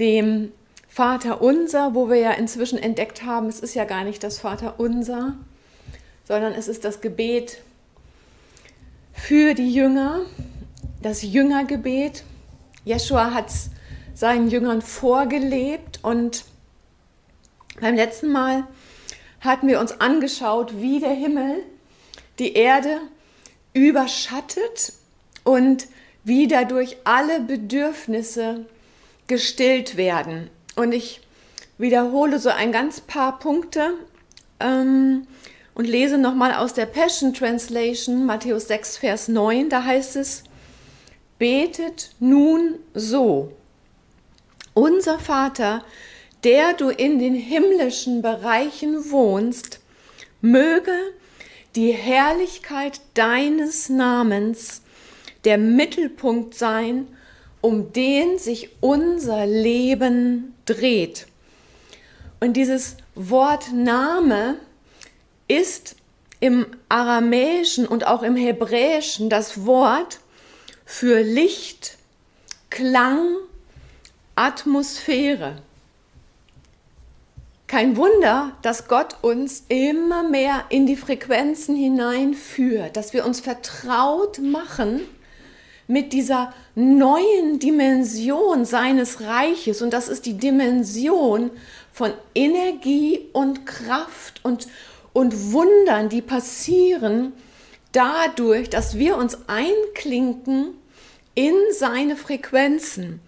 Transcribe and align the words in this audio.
dem 0.00 0.52
Vater 0.88 1.40
unser, 1.40 1.94
wo 1.94 2.08
wir 2.08 2.16
ja 2.16 2.32
inzwischen 2.32 2.78
entdeckt 2.78 3.22
haben, 3.22 3.46
es 3.48 3.60
ist 3.60 3.74
ja 3.74 3.84
gar 3.84 4.02
nicht 4.02 4.24
das 4.24 4.40
Vater 4.40 4.74
unser, 4.78 5.36
sondern 6.26 6.52
es 6.52 6.66
ist 6.66 6.84
das 6.84 7.00
Gebet 7.00 7.58
für 9.12 9.54
die 9.54 9.72
Jünger, 9.72 10.22
das 11.02 11.22
Jüngergebet. 11.22 12.24
Jeshua 12.84 13.32
hat 13.32 13.50
es 13.50 13.70
seinen 14.14 14.50
Jüngern 14.50 14.82
vorgelebt 14.82 16.00
und 16.02 16.44
beim 17.80 17.94
letzten 17.94 18.32
Mal 18.32 18.64
hatten 19.40 19.68
wir 19.68 19.80
uns 19.80 20.00
angeschaut, 20.00 20.80
wie 20.80 20.98
der 20.98 21.14
Himmel 21.14 21.62
die 22.38 22.54
Erde 22.54 23.00
überschattet 23.72 24.92
und 25.44 25.86
wie 26.24 26.48
dadurch 26.48 26.96
alle 27.04 27.40
Bedürfnisse 27.40 28.66
gestillt 29.30 29.96
werden. 29.96 30.50
Und 30.74 30.90
ich 30.90 31.20
wiederhole 31.78 32.40
so 32.40 32.48
ein 32.48 32.72
ganz 32.72 33.00
paar 33.00 33.38
Punkte 33.38 33.94
ähm, 34.58 35.28
und 35.72 35.86
lese 35.86 36.18
nochmal 36.18 36.52
aus 36.52 36.74
der 36.74 36.86
Passion 36.86 37.32
Translation, 37.32 38.26
Matthäus 38.26 38.66
6, 38.66 38.96
Vers 38.96 39.28
9, 39.28 39.68
da 39.68 39.84
heißt 39.84 40.16
es, 40.16 40.42
betet 41.38 42.10
nun 42.18 42.80
so, 42.92 43.52
unser 44.74 45.20
Vater, 45.20 45.84
der 46.42 46.74
du 46.74 46.88
in 46.88 47.20
den 47.20 47.34
himmlischen 47.34 48.22
Bereichen 48.22 49.12
wohnst, 49.12 49.78
möge 50.40 50.96
die 51.76 51.92
Herrlichkeit 51.92 53.00
deines 53.14 53.88
Namens 53.88 54.82
der 55.44 55.56
Mittelpunkt 55.56 56.56
sein, 56.56 57.06
um 57.60 57.92
den 57.92 58.38
sich 58.38 58.70
unser 58.80 59.46
Leben 59.46 60.54
dreht. 60.64 61.26
Und 62.40 62.54
dieses 62.54 62.96
Wort 63.14 63.72
Name 63.72 64.56
ist 65.46 65.96
im 66.40 66.66
Aramäischen 66.88 67.86
und 67.86 68.06
auch 68.06 68.22
im 68.22 68.34
Hebräischen 68.34 69.28
das 69.28 69.66
Wort 69.66 70.20
für 70.86 71.20
Licht, 71.20 71.98
Klang, 72.70 73.36
Atmosphäre. 74.36 75.56
Kein 77.66 77.96
Wunder, 77.96 78.56
dass 78.62 78.88
Gott 78.88 79.16
uns 79.22 79.64
immer 79.68 80.22
mehr 80.22 80.64
in 80.70 80.86
die 80.86 80.96
Frequenzen 80.96 81.76
hineinführt, 81.76 82.96
dass 82.96 83.12
wir 83.12 83.26
uns 83.26 83.40
vertraut 83.40 84.38
machen 84.38 85.02
mit 85.90 86.12
dieser 86.12 86.54
neuen 86.76 87.58
Dimension 87.58 88.64
seines 88.64 89.22
Reiches. 89.22 89.82
Und 89.82 89.92
das 89.92 90.08
ist 90.08 90.24
die 90.24 90.38
Dimension 90.38 91.50
von 91.92 92.12
Energie 92.32 93.28
und 93.32 93.66
Kraft 93.66 94.38
und, 94.44 94.68
und 95.12 95.52
Wundern, 95.52 96.08
die 96.08 96.22
passieren 96.22 97.32
dadurch, 97.90 98.70
dass 98.70 98.98
wir 98.98 99.16
uns 99.16 99.36
einklinken 99.48 100.74
in 101.34 101.54
seine 101.76 102.14
Frequenzen. 102.14 103.20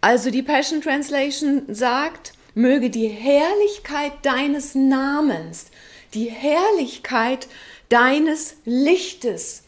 Also 0.00 0.30
die 0.30 0.44
Passion 0.44 0.80
Translation 0.80 1.62
sagt, 1.66 2.32
möge 2.54 2.90
die 2.90 3.08
Herrlichkeit 3.08 4.12
deines 4.22 4.76
Namens, 4.76 5.66
die 6.14 6.30
Herrlichkeit 6.30 7.48
deines 7.88 8.54
Lichtes, 8.64 9.64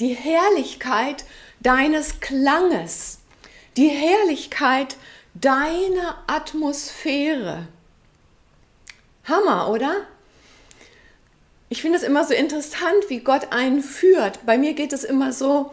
die 0.00 0.14
Herrlichkeit 0.14 1.24
deines 1.60 2.20
Klanges, 2.20 3.18
die 3.76 3.88
Herrlichkeit 3.88 4.96
deiner 5.34 6.22
Atmosphäre. 6.26 7.68
Hammer, 9.24 9.68
oder? 9.70 9.94
Ich 11.68 11.82
finde 11.82 11.98
es 11.98 12.02
immer 12.02 12.24
so 12.24 12.34
interessant, 12.34 13.08
wie 13.08 13.20
Gott 13.20 13.52
einen 13.52 13.82
führt. 13.82 14.44
Bei 14.44 14.58
mir 14.58 14.72
geht 14.72 14.92
es 14.92 15.04
immer 15.04 15.32
so, 15.32 15.70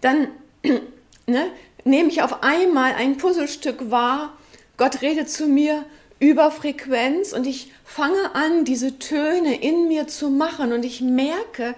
dann 0.00 0.28
ne, 1.26 1.50
nehme 1.84 2.08
ich 2.08 2.22
auf 2.22 2.42
einmal 2.42 2.94
ein 2.94 3.18
Puzzlestück 3.18 3.90
wahr, 3.90 4.32
Gott 4.76 5.02
redet 5.02 5.28
zu 5.30 5.46
mir 5.46 5.84
über 6.18 6.50
Frequenz 6.50 7.32
und 7.32 7.46
ich 7.46 7.72
fange 7.84 8.34
an, 8.34 8.64
diese 8.64 8.98
Töne 8.98 9.60
in 9.60 9.88
mir 9.88 10.06
zu 10.06 10.30
machen 10.30 10.72
und 10.72 10.84
ich 10.84 11.00
merke, 11.00 11.74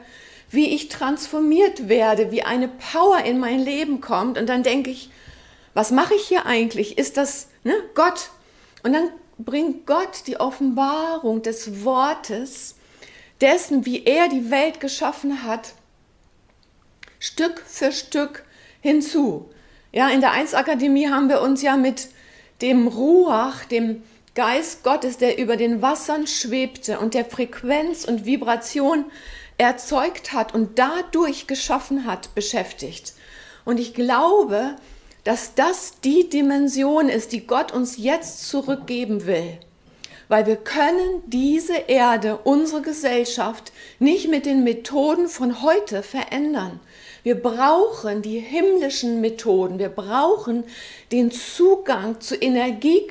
wie 0.51 0.75
ich 0.75 0.89
transformiert 0.89 1.89
werde, 1.89 2.31
wie 2.31 2.43
eine 2.43 2.69
Power 2.69 3.25
in 3.25 3.39
mein 3.39 3.61
Leben 3.61 4.01
kommt 4.01 4.39
und 4.39 4.49
dann 4.49 4.63
denke 4.63 4.91
ich, 4.91 5.11
was 5.75 5.91
mache 5.91 6.15
ich 6.15 6.27
hier 6.27 6.47
eigentlich? 6.47 6.99
Ist 6.99 7.17
das 7.17 7.49
ne, 7.65 7.75
Gott? 7.95 8.31
Und 8.83 8.93
dann 8.93 9.11
bringt 9.39 9.87
Gott 9.87 10.27
die 10.27 10.41
Offenbarung 10.41 11.43
des 11.43 11.85
Wortes, 11.85 12.77
dessen, 13.41 13.87
wie 13.87 14.05
er 14.05 14.29
die 14.29 14.51
Welt 14.51 14.81
geschaffen 14.81 15.45
hat, 15.45 15.75
Stück 17.21 17.63
für 17.67 17.93
Stück 17.93 18.45
hinzu. 18.81 19.51
Ja, 19.93 20.09
in 20.09 20.21
der 20.21 20.33
Einsakademie 20.33 21.09
haben 21.09 21.29
wir 21.29 21.41
uns 21.41 21.63
ja 21.63 21.77
mit 21.77 22.09
dem 22.63 22.89
Ruach, 22.89 23.65
dem 23.65 24.03
Geist 24.35 24.85
Gottes, 24.85 25.19
der 25.19 25.39
über 25.39 25.57
den 25.57 25.83
Wassern 25.83 26.27
schwebte 26.27 26.99
und 27.01 27.15
der 27.15 27.25
Frequenz 27.25 28.05
und 28.05 28.25
Vibration 28.25 29.05
erzeugt 29.59 30.33
hat 30.33 30.55
und 30.55 30.79
dadurch 30.79 31.47
geschaffen 31.47 32.07
hat, 32.07 32.35
beschäftigt. 32.35 33.13
Und 33.65 33.79
ich 33.79 33.93
glaube, 33.93 34.77
dass 35.25 35.55
das 35.55 36.01
die 36.03 36.31
Dimension 36.31 37.09
ist, 37.09 37.33
die 37.33 37.47
Gott 37.47 37.73
uns 37.73 37.99
jetzt 37.99 38.49
zurückgeben 38.49 39.27
will. 39.27 39.59
Weil 40.29 40.47
wir 40.47 40.57
können 40.57 41.23
diese 41.27 41.75
Erde, 41.75 42.39
unsere 42.45 42.83
Gesellschaft, 42.83 43.73
nicht 43.99 44.29
mit 44.29 44.47
den 44.47 44.63
Methoden 44.63 45.29
von 45.29 45.63
heute 45.63 46.03
verändern. 46.03 46.81
Wir 47.23 47.35
brauchen 47.35 48.23
die 48.23 48.39
himmlischen 48.39 49.21
Methoden. 49.21 49.79
Wir 49.79 49.89
brauchen 49.89 50.65
den 51.13 51.31
Zugang 51.31 52.21
zu 52.21 52.37
Energie, 52.37 53.03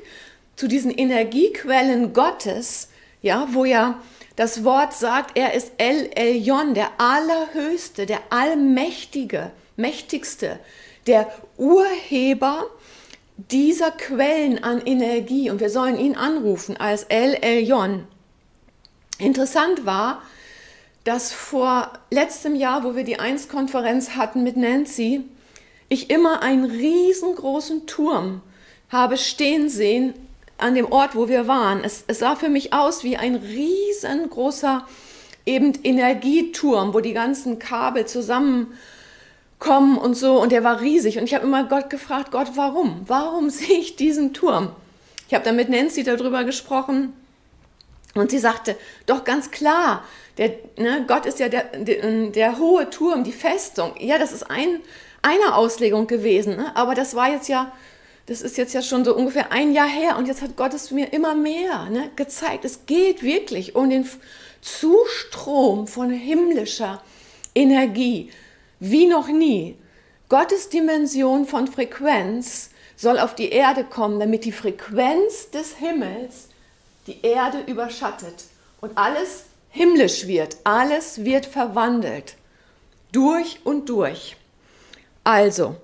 zu 0.55 0.67
diesen 0.67 0.91
Energiequellen 0.91 2.13
Gottes, 2.13 2.89
ja, 3.21 3.47
wo 3.51 3.65
ja 3.65 4.01
das 4.37 4.63
Wort 4.63 4.93
sagt, 4.93 5.35
er 5.35 5.55
ist 5.55 5.71
El 5.79 6.11
Elyon, 6.15 6.75
der 6.75 6.91
Allerhöchste, 6.99 8.05
der 8.05 8.19
Allmächtige, 8.29 9.51
Mächtigste, 9.75 10.59
der 11.07 11.27
Urheber 11.57 12.67
dieser 13.35 13.89
Quellen 13.89 14.63
an 14.63 14.79
Energie. 14.85 15.49
Und 15.49 15.59
wir 15.59 15.71
sollen 15.71 15.97
ihn 15.97 16.15
anrufen 16.15 16.77
als 16.77 17.03
El 17.03 17.33
Elyon. 17.33 18.07
Interessant 19.17 19.87
war, 19.87 20.21
dass 21.03 21.33
vor 21.33 21.93
letztem 22.11 22.55
Jahr, 22.55 22.83
wo 22.83 22.95
wir 22.95 23.03
die 23.03 23.19
Eins-Konferenz 23.19 24.11
hatten 24.11 24.43
mit 24.43 24.55
Nancy, 24.55 25.23
ich 25.89 26.11
immer 26.11 26.43
einen 26.43 26.65
riesengroßen 26.65 27.87
Turm 27.87 28.41
habe 28.89 29.17
stehen 29.17 29.67
sehen 29.67 30.13
an 30.57 30.75
dem 30.75 30.91
Ort, 30.91 31.15
wo 31.15 31.27
wir 31.27 31.47
waren. 31.47 31.83
Es, 31.83 32.03
es 32.07 32.19
sah 32.19 32.35
für 32.35 32.49
mich 32.49 32.73
aus 32.73 33.03
wie 33.03 33.17
ein 33.17 33.35
riesengroßer 33.35 34.85
eben 35.45 35.73
Energieturm, 35.83 36.93
wo 36.93 36.99
die 36.99 37.13
ganzen 37.13 37.59
Kabel 37.59 38.05
zusammenkommen 38.05 39.97
und 39.97 40.15
so. 40.15 40.41
Und 40.41 40.51
der 40.51 40.63
war 40.63 40.81
riesig. 40.81 41.17
Und 41.17 41.23
ich 41.25 41.33
habe 41.33 41.45
immer 41.45 41.63
Gott 41.63 41.89
gefragt, 41.89 42.31
Gott, 42.31 42.51
warum? 42.55 43.01
Warum 43.07 43.49
sehe 43.51 43.77
ich 43.79 43.95
diesen 43.95 44.33
Turm? 44.33 44.71
Ich 45.27 45.33
habe 45.33 45.43
dann 45.43 45.55
mit 45.55 45.69
Nancy 45.69 46.03
darüber 46.03 46.43
gesprochen 46.43 47.13
und 48.15 48.31
sie 48.31 48.39
sagte, 48.39 48.75
doch 49.05 49.23
ganz 49.23 49.51
klar, 49.51 50.03
der, 50.37 50.51
ne, 50.77 51.03
Gott 51.07 51.25
ist 51.25 51.39
ja 51.39 51.49
der, 51.49 51.63
der, 51.63 52.29
der, 52.29 52.59
hohe 52.59 52.89
Turm, 52.89 53.23
die 53.23 53.31
Festung. 53.31 53.93
Ja, 53.99 54.17
das 54.17 54.31
ist 54.31 54.49
ein, 54.49 54.81
eine 55.21 55.55
Auslegung 55.55 56.07
gewesen, 56.07 56.55
ne? 56.55 56.75
aber 56.75 56.95
das 56.95 57.15
war 57.15 57.29
jetzt 57.31 57.49
ja, 57.49 57.71
das 58.27 58.41
ist 58.41 58.57
jetzt 58.57 58.73
ja 58.73 58.81
schon 58.81 59.05
so 59.05 59.15
ungefähr 59.15 59.51
ein 59.51 59.73
Jahr 59.73 59.87
her 59.87 60.17
und 60.17 60.27
jetzt 60.27 60.41
hat 60.41 60.55
Gott 60.57 60.73
es 60.73 60.91
mir 60.91 61.13
immer 61.13 61.33
mehr 61.33 61.85
ne, 61.89 62.11
gezeigt. 62.15 62.65
Es 62.65 62.85
geht 62.85 63.23
wirklich 63.23 63.75
um 63.75 63.89
den 63.89 64.07
Zustrom 64.61 65.87
von 65.87 66.09
himmlischer 66.09 67.01
Energie, 67.55 68.29
wie 68.79 69.07
noch 69.07 69.29
nie. 69.29 69.77
Gottes 70.27 70.67
Dimension 70.67 71.45
von 71.45 71.67
Frequenz 71.67 72.69
soll 72.97 73.17
auf 73.17 73.33
die 73.33 73.49
Erde 73.49 73.85
kommen, 73.85 74.19
damit 74.19 74.43
die 74.43 74.51
Frequenz 74.51 75.49
des 75.51 75.75
Himmels 75.77 76.49
die 77.07 77.21
Erde 77.21 77.63
überschattet 77.65 78.43
und 78.81 78.97
alles 78.97 79.45
himmlisch 79.69 80.27
wird, 80.27 80.57
alles 80.65 81.23
wird 81.23 81.45
verwandelt, 81.45 82.35
durch 83.13 83.61
und 83.63 83.87
durch. 83.87 84.35
Also, 85.23 85.77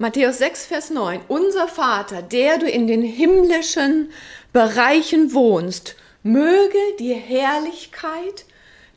Matthäus 0.00 0.38
6, 0.38 0.64
Vers 0.64 0.88
9, 0.88 1.20
unser 1.28 1.68
Vater, 1.68 2.22
der 2.22 2.56
du 2.56 2.66
in 2.66 2.86
den 2.86 3.02
himmlischen 3.02 4.10
Bereichen 4.50 5.34
wohnst, 5.34 5.94
möge 6.22 6.78
die 6.98 7.12
Herrlichkeit 7.12 8.46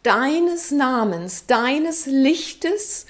deines 0.03 0.71
Namens, 0.71 1.45
deines 1.45 2.05
Lichtes, 2.05 3.05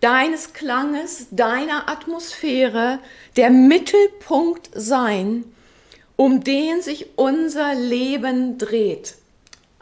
deines 0.00 0.54
Klanges, 0.54 1.26
deiner 1.32 1.90
Atmosphäre 1.90 2.98
der 3.36 3.50
Mittelpunkt 3.50 4.70
sein, 4.72 5.44
um 6.16 6.42
den 6.44 6.80
sich 6.80 7.18
unser 7.18 7.74
Leben 7.74 8.56
dreht. 8.56 9.16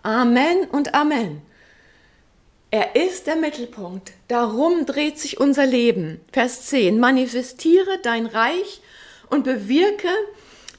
Amen 0.03 0.65
und 0.73 0.95
Amen. 0.95 1.43
Er 2.73 2.97
ist 2.97 3.27
der 3.27 3.37
Mittelpunkt. 3.37 4.13
Darum 4.29 4.87
dreht 4.87 5.19
sich 5.19 5.39
unser 5.39 5.67
Leben. 5.67 6.23
Vers 6.33 6.65
10. 6.69 6.99
Manifestiere 6.99 7.99
dein 8.03 8.25
Reich 8.25 8.81
und 9.29 9.45
bewirke, 9.45 10.09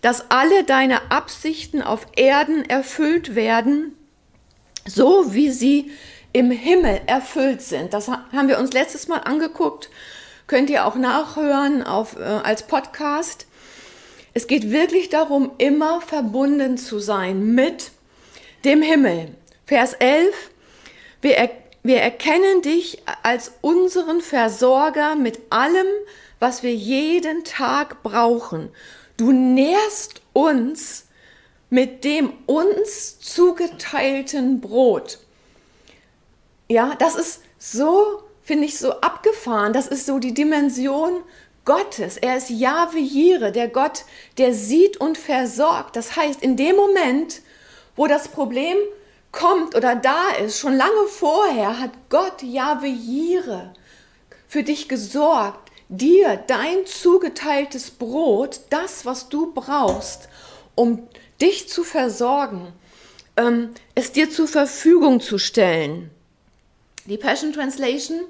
dass 0.02 0.32
alle 0.32 0.64
deine 0.64 1.12
Absichten 1.12 1.84
auf 1.84 2.08
Erden 2.16 2.68
erfüllt 2.68 3.36
werden, 3.36 3.96
so 4.88 5.36
wie 5.36 5.52
sie 5.52 5.92
im 6.34 6.50
Himmel 6.50 7.00
erfüllt 7.06 7.62
sind. 7.62 7.94
Das 7.94 8.08
haben 8.08 8.48
wir 8.48 8.58
uns 8.58 8.74
letztes 8.74 9.08
Mal 9.08 9.20
angeguckt. 9.20 9.92
Könnt 10.48 10.72
ihr 10.72 10.88
auch 10.88 10.96
nachhören 10.96 11.84
auf, 11.84 12.18
äh, 12.18 12.24
als 12.24 12.64
Podcast. 12.66 13.46
Es 14.34 14.48
geht 14.48 14.72
wirklich 14.72 15.10
darum, 15.10 15.52
immer 15.60 16.02
verbunden 16.02 16.80
zu 16.80 16.98
sein 16.98 17.54
mit 17.54 17.92
dem 18.66 18.82
Himmel. 18.82 19.36
Vers 19.68 19.94
11. 19.94 20.50
Wir, 21.22 21.38
er, 21.38 21.63
wir 21.84 21.98
erkennen 21.98 22.62
dich 22.62 23.04
als 23.24 23.52
unseren 23.62 24.22
Versorger 24.22 25.16
mit 25.16 25.40
allem, 25.50 25.88
was 26.40 26.64
wir 26.64 26.74
jeden 26.74 27.44
Tag 27.44 28.04
brauchen. 28.04 28.70
Du 29.18 29.32
nährst 29.32 30.22
uns 30.32 31.06
mit 31.70 32.04
dem 32.04 32.34
uns 32.46 33.20
zugeteilten 33.20 34.62
Brot. 34.62 35.20
Ja, 36.70 36.96
das 37.00 37.16
ist 37.16 37.42
so, 37.60 38.24
finde 38.44 38.66
ich, 38.66 38.78
so 38.78 38.94
abgefahren. 39.02 39.74
Das 39.74 39.88
ist 39.88 40.06
so 40.06 40.20
die 40.20 40.34
Dimension 40.34 41.22
Gottes. 41.66 42.18
Er 42.18 42.38
ist 42.38 42.50
Jahwe 42.50 43.00
Jire, 43.00 43.52
der 43.52 43.68
Gott, 43.68 44.06
der 44.38 44.54
sieht 44.54 44.98
und 44.98 45.18
versorgt. 45.18 45.96
Das 45.96 46.16
heißt, 46.16 46.42
in 46.42 46.56
dem 46.56 46.76
Moment, 46.76 47.42
wo 47.96 48.08
das 48.08 48.28
Problem 48.28 48.78
kommt 49.34 49.76
oder 49.76 49.96
da 49.96 50.30
ist, 50.42 50.60
schon 50.60 50.78
lange 50.78 51.08
vorher 51.10 51.80
hat 51.80 51.92
Gott 52.10 52.42
Jahwe 52.42 52.88
Jire 52.88 53.74
für 54.48 54.64
dich 54.64 54.88
gesorgt, 54.88 55.72
dir 55.90 56.42
dein 56.48 56.86
zugeteiltes 56.86 57.92
Brot, 57.92 58.62
das, 58.70 59.06
was 59.06 59.28
du 59.28 59.52
brauchst, 59.54 60.30
um 60.76 61.06
dich 61.42 61.68
zu 61.68 61.84
versorgen, 61.84 62.72
ähm, 63.36 63.72
es 63.96 64.12
dir 64.12 64.30
zur 64.30 64.48
Verfügung 64.48 65.20
zu 65.20 65.38
stellen. 65.38 66.12
Die 67.06 67.18
Passion 67.18 67.52
Translation 67.52 68.22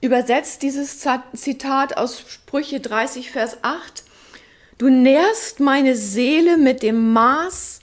übersetzt 0.00 0.62
dieses 0.62 1.06
Zitat 1.34 1.96
aus 1.96 2.24
Sprüche 2.26 2.80
30, 2.80 3.30
Vers 3.30 3.58
8. 3.62 4.02
Du 4.78 4.88
nährst 4.88 5.60
meine 5.60 5.94
Seele 5.94 6.56
mit 6.56 6.82
dem 6.82 7.12
Maß 7.12 7.80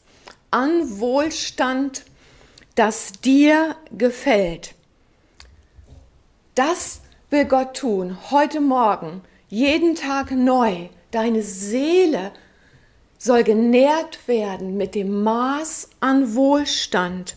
an 0.50 1.00
Wohlstand, 1.00 2.04
das 2.78 3.12
dir 3.24 3.76
gefällt. 3.92 4.76
Das 6.54 7.02
will 7.32 7.46
Gott 7.46 7.76
tun, 7.76 8.18
heute 8.30 8.62
Morgen, 8.62 9.22
jeden 9.50 9.96
Tag 9.96 10.30
neu. 10.30 10.90
Deine 11.10 11.42
Seele 11.42 12.32
soll 13.18 13.44
genährt 13.44 14.28
werden 14.28 14.78
mit 14.78 14.94
dem 14.94 15.24
Maß 15.24 15.90
an 16.02 16.36
Wohlstand, 16.36 17.36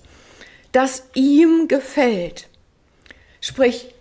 das 0.73 1.05
ihm 1.15 1.69
gefällt. 1.69 2.49
Sprich, 3.41 3.95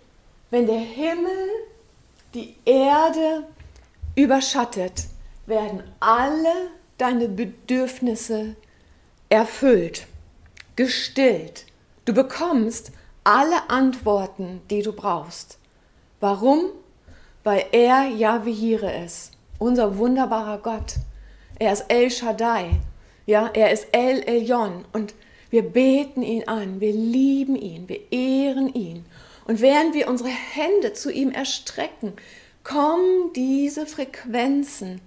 wenn 0.50 0.66
der 0.66 0.80
Himmel 0.80 1.48
die 2.34 2.54
Erde 2.66 3.46
überschattet, 4.14 5.04
werden 5.46 5.82
alle 6.00 6.68
deine 6.98 7.28
Bedürfnisse 7.28 8.56
erfüllt, 9.30 10.06
gestillt. 10.80 11.66
Du 12.06 12.14
bekommst 12.14 12.90
alle 13.22 13.68
Antworten, 13.68 14.62
die 14.70 14.80
du 14.80 14.94
brauchst. 14.94 15.58
Warum? 16.20 16.70
Weil 17.44 17.66
er 17.72 18.08
Jire 18.08 18.90
ist, 19.04 19.32
unser 19.58 19.98
wunderbarer 19.98 20.56
Gott. 20.56 20.94
Er 21.58 21.74
ist 21.74 21.84
El 21.88 22.10
Shaddai, 22.10 22.80
ja, 23.26 23.50
er 23.52 23.72
ist 23.72 23.88
El 23.92 24.22
Elyon 24.22 24.86
und 24.94 25.12
wir 25.50 25.64
beten 25.64 26.22
ihn 26.22 26.48
an, 26.48 26.80
wir 26.80 26.94
lieben 26.94 27.56
ihn, 27.56 27.86
wir 27.86 28.10
ehren 28.10 28.72
ihn 28.72 29.04
und 29.46 29.60
während 29.60 29.92
wir 29.92 30.08
unsere 30.08 30.30
Hände 30.30 30.94
zu 30.94 31.12
ihm 31.12 31.30
erstrecken, 31.30 32.14
kommen 32.64 33.34
diese 33.34 33.84
Frequenzen 33.84 35.02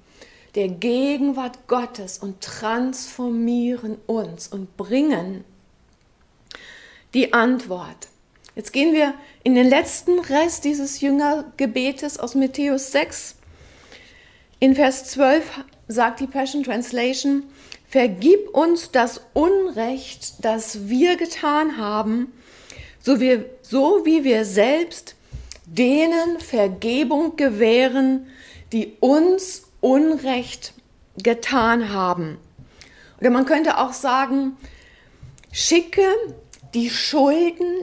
der 0.53 0.67
Gegenwart 0.67 1.67
Gottes 1.67 2.19
und 2.19 2.41
transformieren 2.41 3.97
uns 4.05 4.47
und 4.47 4.77
bringen 4.77 5.43
die 7.13 7.33
Antwort. 7.33 8.07
Jetzt 8.55 8.71
gehen 8.73 8.93
wir 8.93 9.13
in 9.43 9.55
den 9.55 9.67
letzten 9.67 10.19
Rest 10.19 10.63
dieses 10.63 11.01
Jüngergebetes 11.01 12.19
aus 12.19 12.35
Matthäus 12.35 12.91
6. 12.91 13.35
In 14.59 14.75
Vers 14.75 15.05
12 15.05 15.43
sagt 15.87 16.19
die 16.19 16.27
Passion 16.27 16.63
Translation, 16.63 17.43
Vergib 17.93 18.49
uns 18.55 18.89
das 18.89 19.21
Unrecht, 19.33 20.43
das 20.43 20.87
wir 20.89 21.15
getan 21.15 21.77
haben, 21.77 22.33
so 22.99 23.19
wie, 23.19 23.45
so 23.61 24.03
wie 24.03 24.23
wir 24.23 24.45
selbst 24.45 25.15
denen 25.65 26.39
Vergebung 26.39 27.35
gewähren, 27.35 28.25
die 28.71 28.93
uns 28.99 29.67
Unrecht 29.79 30.73
getan 31.21 31.93
haben. 31.93 32.39
Oder 33.19 33.29
man 33.29 33.45
könnte 33.45 33.77
auch 33.77 33.93
sagen, 33.93 34.57
schicke 35.51 36.07
die 36.73 36.89
Schulden 36.89 37.75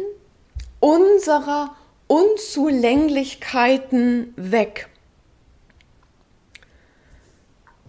unserer 0.81 1.77
Unzulänglichkeiten 2.07 4.33
weg. 4.37 4.89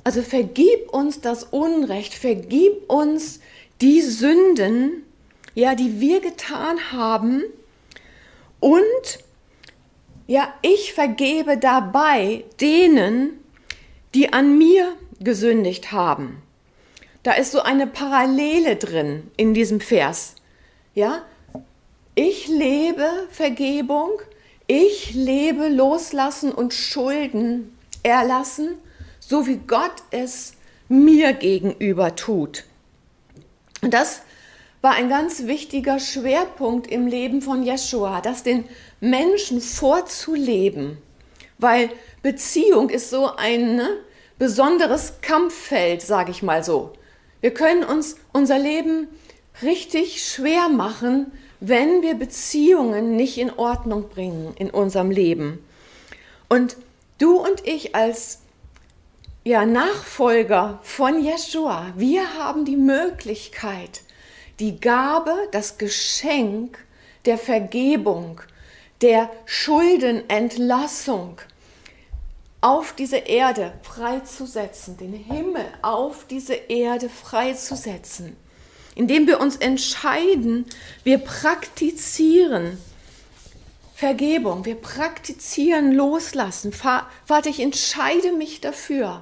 Also 0.03 0.21
vergib 0.21 0.94
uns 0.94 1.21
das 1.21 1.44
Unrecht, 1.44 2.13
vergib 2.13 2.89
uns 2.89 3.39
die 3.81 4.01
Sünden, 4.01 5.03
ja, 5.53 5.75
die 5.75 6.00
wir 6.00 6.21
getan 6.21 6.92
haben 6.92 7.44
und 8.59 9.19
ja, 10.27 10.54
ich 10.62 10.94
vergebe 10.94 11.57
dabei 11.57 12.45
denen, 12.62 13.39
die 14.13 14.31
an 14.31 14.57
mir 14.57 14.95
gesündigt 15.19 15.92
haben. 15.92 16.42
Da 17.24 17.33
ist 17.33 17.52
so 17.52 17.61
eine 17.61 17.85
Parallele 17.85 18.78
drin 18.78 19.30
in 19.35 19.54
diesem 19.54 19.81
Vers. 19.81 20.35
Ja, 20.94 21.24
ich 22.16 22.50
lebe 22.50 23.07
Vergebung, 23.30 24.10
ich 24.68 25.14
lebe 25.14 25.69
Loslassen 25.69 26.52
und 26.52 26.74
Schulden 26.74 27.78
erlassen, 28.04 28.78
so 29.19 29.48
wie 29.48 29.56
Gott 29.56 30.04
es 30.12 30.54
mir 30.90 31.31
gegenüber 31.31 32.18
tut. 32.18 32.66
Und 33.81 33.94
das 33.94 34.24
war 34.81 34.95
ein 34.95 35.07
ganz 35.07 35.45
wichtiger 35.45 35.98
Schwerpunkt 35.98 36.88
im 36.88 37.07
Leben 37.07 37.42
von 37.42 37.64
Jeshua, 37.64 38.19
das 38.19 38.44
den 38.44 38.66
Menschen 39.00 39.62
vorzuleben, 39.62 40.98
weil 41.57 41.90
Beziehung 42.21 42.90
ist 42.90 43.10
so 43.10 43.33
ein 43.38 43.78
ne, 43.78 43.90
besonderes 44.38 45.21
Kampffeld, 45.21 46.02
sage 46.02 46.31
ich 46.31 46.44
mal 46.44 46.66
so. 46.66 46.92
Wir 47.40 47.54
können 47.54 47.86
uns 47.86 48.18
unser 48.33 48.60
Leben 48.60 49.07
richtig 49.63 50.23
schwer 50.23 50.69
machen, 50.69 51.31
wenn 51.59 52.01
wir 52.01 52.15
Beziehungen 52.15 53.15
nicht 53.15 53.37
in 53.37 53.51
Ordnung 53.51 54.09
bringen 54.09 54.53
in 54.57 54.69
unserem 54.69 55.11
Leben. 55.11 55.63
Und 56.49 56.75
du 57.19 57.37
und 57.37 57.65
ich 57.68 57.95
als 57.95 58.39
ja, 59.44 59.65
Nachfolger 59.65 60.80
von 60.83 61.23
Jeshua, 61.23 61.94
wir 61.95 62.33
haben 62.37 62.65
die 62.65 62.77
Möglichkeit, 62.77 64.01
die 64.59 64.80
Gabe, 64.80 65.33
das 65.51 65.77
Geschenk 65.77 66.83
der 67.25 67.37
Vergebung, 67.37 68.41
der 69.01 69.30
Schuldenentlassung 69.45 71.41
auf 72.61 72.94
diese 72.94 73.18
Erde 73.18 73.73
freizusetzen, 73.81 74.97
den 74.97 75.13
Himmel 75.13 75.65
auf 75.81 76.25
diese 76.25 76.53
Erde 76.53 77.09
freizusetzen, 77.09 78.37
indem 78.95 79.28
wir 79.28 79.40
uns 79.40 79.56
entscheiden, 79.57 80.66
wir 81.04 81.18
praktizieren 81.18 82.78
Vergebung, 83.95 84.66
wir 84.66 84.76
praktizieren 84.76 85.92
Loslassen. 85.92 86.74
Vater, 86.74 87.50
ich 87.50 87.60
entscheide 87.60 88.31
mich 88.31 88.60
dafür, 88.60 89.21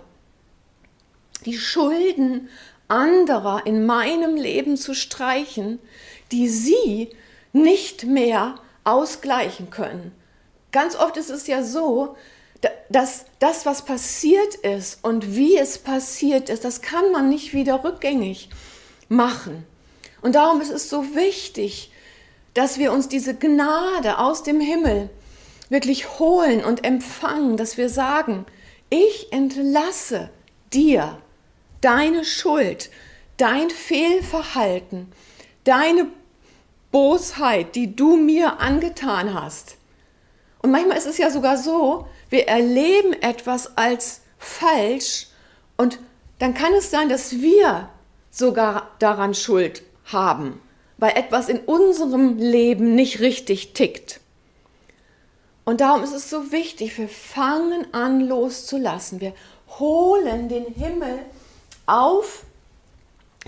die 1.45 1.57
Schulden 1.57 2.49
anderer 2.87 3.65
in 3.65 3.85
meinem 3.85 4.35
Leben 4.35 4.77
zu 4.77 4.93
streichen, 4.93 5.79
die 6.31 6.47
sie 6.47 7.09
nicht 7.51 8.05
mehr 8.05 8.55
ausgleichen 8.83 9.69
können. 9.69 10.13
ganz 10.71 10.95
oft 10.95 11.17
ist 11.17 11.29
es 11.29 11.47
ja 11.47 11.61
so, 11.61 12.15
dass 12.89 13.25
das, 13.39 13.65
was 13.65 13.85
passiert 13.85 14.55
ist 14.55 15.03
und 15.03 15.35
wie 15.35 15.57
es 15.57 15.77
passiert 15.77 16.49
ist, 16.49 16.65
das 16.65 16.81
kann 16.81 17.11
man 17.11 17.29
nicht 17.29 17.53
wieder 17.53 17.83
rückgängig 17.83 18.49
machen. 19.09 19.65
Und 20.21 20.35
darum 20.35 20.61
ist 20.61 20.71
es 20.71 20.89
so 20.89 21.15
wichtig, 21.15 21.91
dass 22.53 22.77
wir 22.77 22.91
uns 22.91 23.07
diese 23.07 23.35
Gnade 23.35 24.17
aus 24.19 24.43
dem 24.43 24.59
Himmel 24.59 25.09
wirklich 25.69 26.19
holen 26.19 26.63
und 26.63 26.83
empfangen, 26.83 27.57
dass 27.57 27.77
wir 27.77 27.89
sagen, 27.89 28.45
ich 28.89 29.31
entlasse 29.31 30.29
dir 30.73 31.21
deine 31.81 32.25
Schuld, 32.25 32.89
dein 33.37 33.69
Fehlverhalten, 33.69 35.11
deine 35.63 36.07
Bosheit, 36.91 37.75
die 37.75 37.95
du 37.95 38.17
mir 38.17 38.59
angetan 38.59 39.33
hast. 39.33 39.77
Und 40.61 40.71
manchmal 40.71 40.97
ist 40.97 41.07
es 41.07 41.17
ja 41.17 41.29
sogar 41.29 41.57
so, 41.57 42.07
wir 42.29 42.47
erleben 42.47 43.13
etwas 43.13 43.77
als 43.77 44.21
falsch 44.37 45.27
und 45.77 45.99
dann 46.39 46.53
kann 46.53 46.73
es 46.73 46.89
sein, 46.89 47.09
dass 47.09 47.33
wir 47.33 47.89
sogar 48.39 48.89
daran 48.99 49.33
Schuld 49.33 49.83
haben, 50.05 50.59
weil 50.97 51.11
etwas 51.15 51.49
in 51.49 51.59
unserem 51.59 52.37
Leben 52.37 52.95
nicht 52.95 53.19
richtig 53.19 53.73
tickt. 53.73 54.19
Und 55.65 55.81
darum 55.81 56.03
ist 56.03 56.15
es 56.15 56.31
so 56.31 56.51
wichtig, 56.51 56.97
wir 56.97 57.07
fangen 57.07 57.93
an 57.93 58.21
loszulassen. 58.21 59.21
Wir 59.21 59.33
holen 59.77 60.49
den 60.49 60.65
Himmel 60.65 61.19
auf 61.85 62.43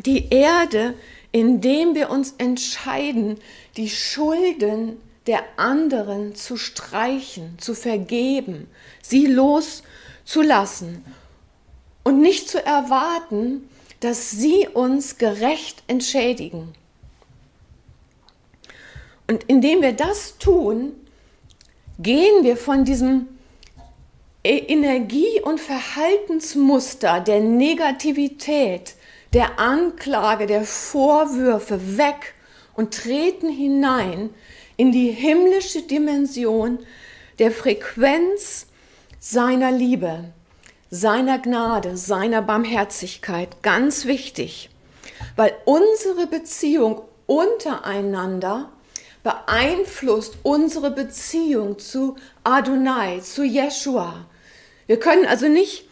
die 0.05 0.29
Erde, 0.29 0.93
indem 1.31 1.95
wir 1.95 2.11
uns 2.11 2.35
entscheiden, 2.37 3.39
die 3.77 3.89
Schulden 3.89 4.97
der 5.27 5.43
anderen 5.57 6.35
zu 6.35 6.57
streichen, 6.57 7.57
zu 7.59 7.73
vergeben, 7.73 8.69
sie 9.01 9.25
loszulassen 9.25 11.05
und 12.03 12.21
nicht 12.21 12.49
zu 12.49 12.63
erwarten, 12.63 13.69
dass 14.01 14.31
sie 14.31 14.67
uns 14.67 15.17
gerecht 15.17 15.83
entschädigen. 15.87 16.73
Und 19.27 19.45
indem 19.45 19.81
wir 19.81 19.93
das 19.93 20.37
tun, 20.39 20.91
gehen 21.97 22.43
wir 22.43 22.57
von 22.57 22.83
diesem 22.83 23.27
e- 24.43 24.57
Energie- 24.57 25.39
und 25.41 25.59
Verhaltensmuster 25.59 27.21
der 27.21 27.39
Negativität, 27.39 28.95
der 29.33 29.59
Anklage, 29.59 30.47
der 30.47 30.63
Vorwürfe 30.63 31.97
weg 31.97 32.33
und 32.73 32.93
treten 32.93 33.49
hinein 33.49 34.31
in 34.77 34.91
die 34.91 35.11
himmlische 35.11 35.83
Dimension 35.83 36.79
der 37.39 37.51
Frequenz 37.51 38.65
seiner 39.19 39.71
Liebe, 39.71 40.33
seiner 40.91 41.39
Gnade, 41.39 41.95
seiner 41.95 42.41
Barmherzigkeit. 42.41 43.63
Ganz 43.63 44.05
wichtig, 44.05 44.69
weil 45.37 45.53
unsere 45.65 46.27
Beziehung 46.27 47.01
untereinander 47.25 48.69
beeinflusst 49.23 50.37
unsere 50.43 50.91
Beziehung 50.91 51.79
zu 51.79 52.15
Adonai, 52.43 53.21
zu 53.21 53.43
Jeshua. 53.43 54.25
Wir 54.87 54.99
können 54.99 55.25
also 55.25 55.47
nicht 55.47 55.87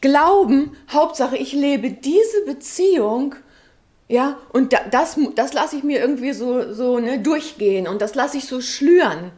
glauben, 0.00 0.76
Hauptsache 0.90 1.36
ich 1.36 1.52
lebe 1.52 1.90
diese 1.90 2.44
Beziehung, 2.46 3.36
ja, 4.08 4.38
und 4.52 4.74
das, 4.90 5.16
das 5.36 5.52
lasse 5.52 5.76
ich 5.76 5.84
mir 5.84 6.00
irgendwie 6.00 6.32
so, 6.32 6.72
so 6.72 6.98
ne, 6.98 7.20
durchgehen 7.20 7.86
und 7.86 8.02
das 8.02 8.16
lasse 8.16 8.38
ich 8.38 8.46
so 8.46 8.60
schlüren. 8.60 9.30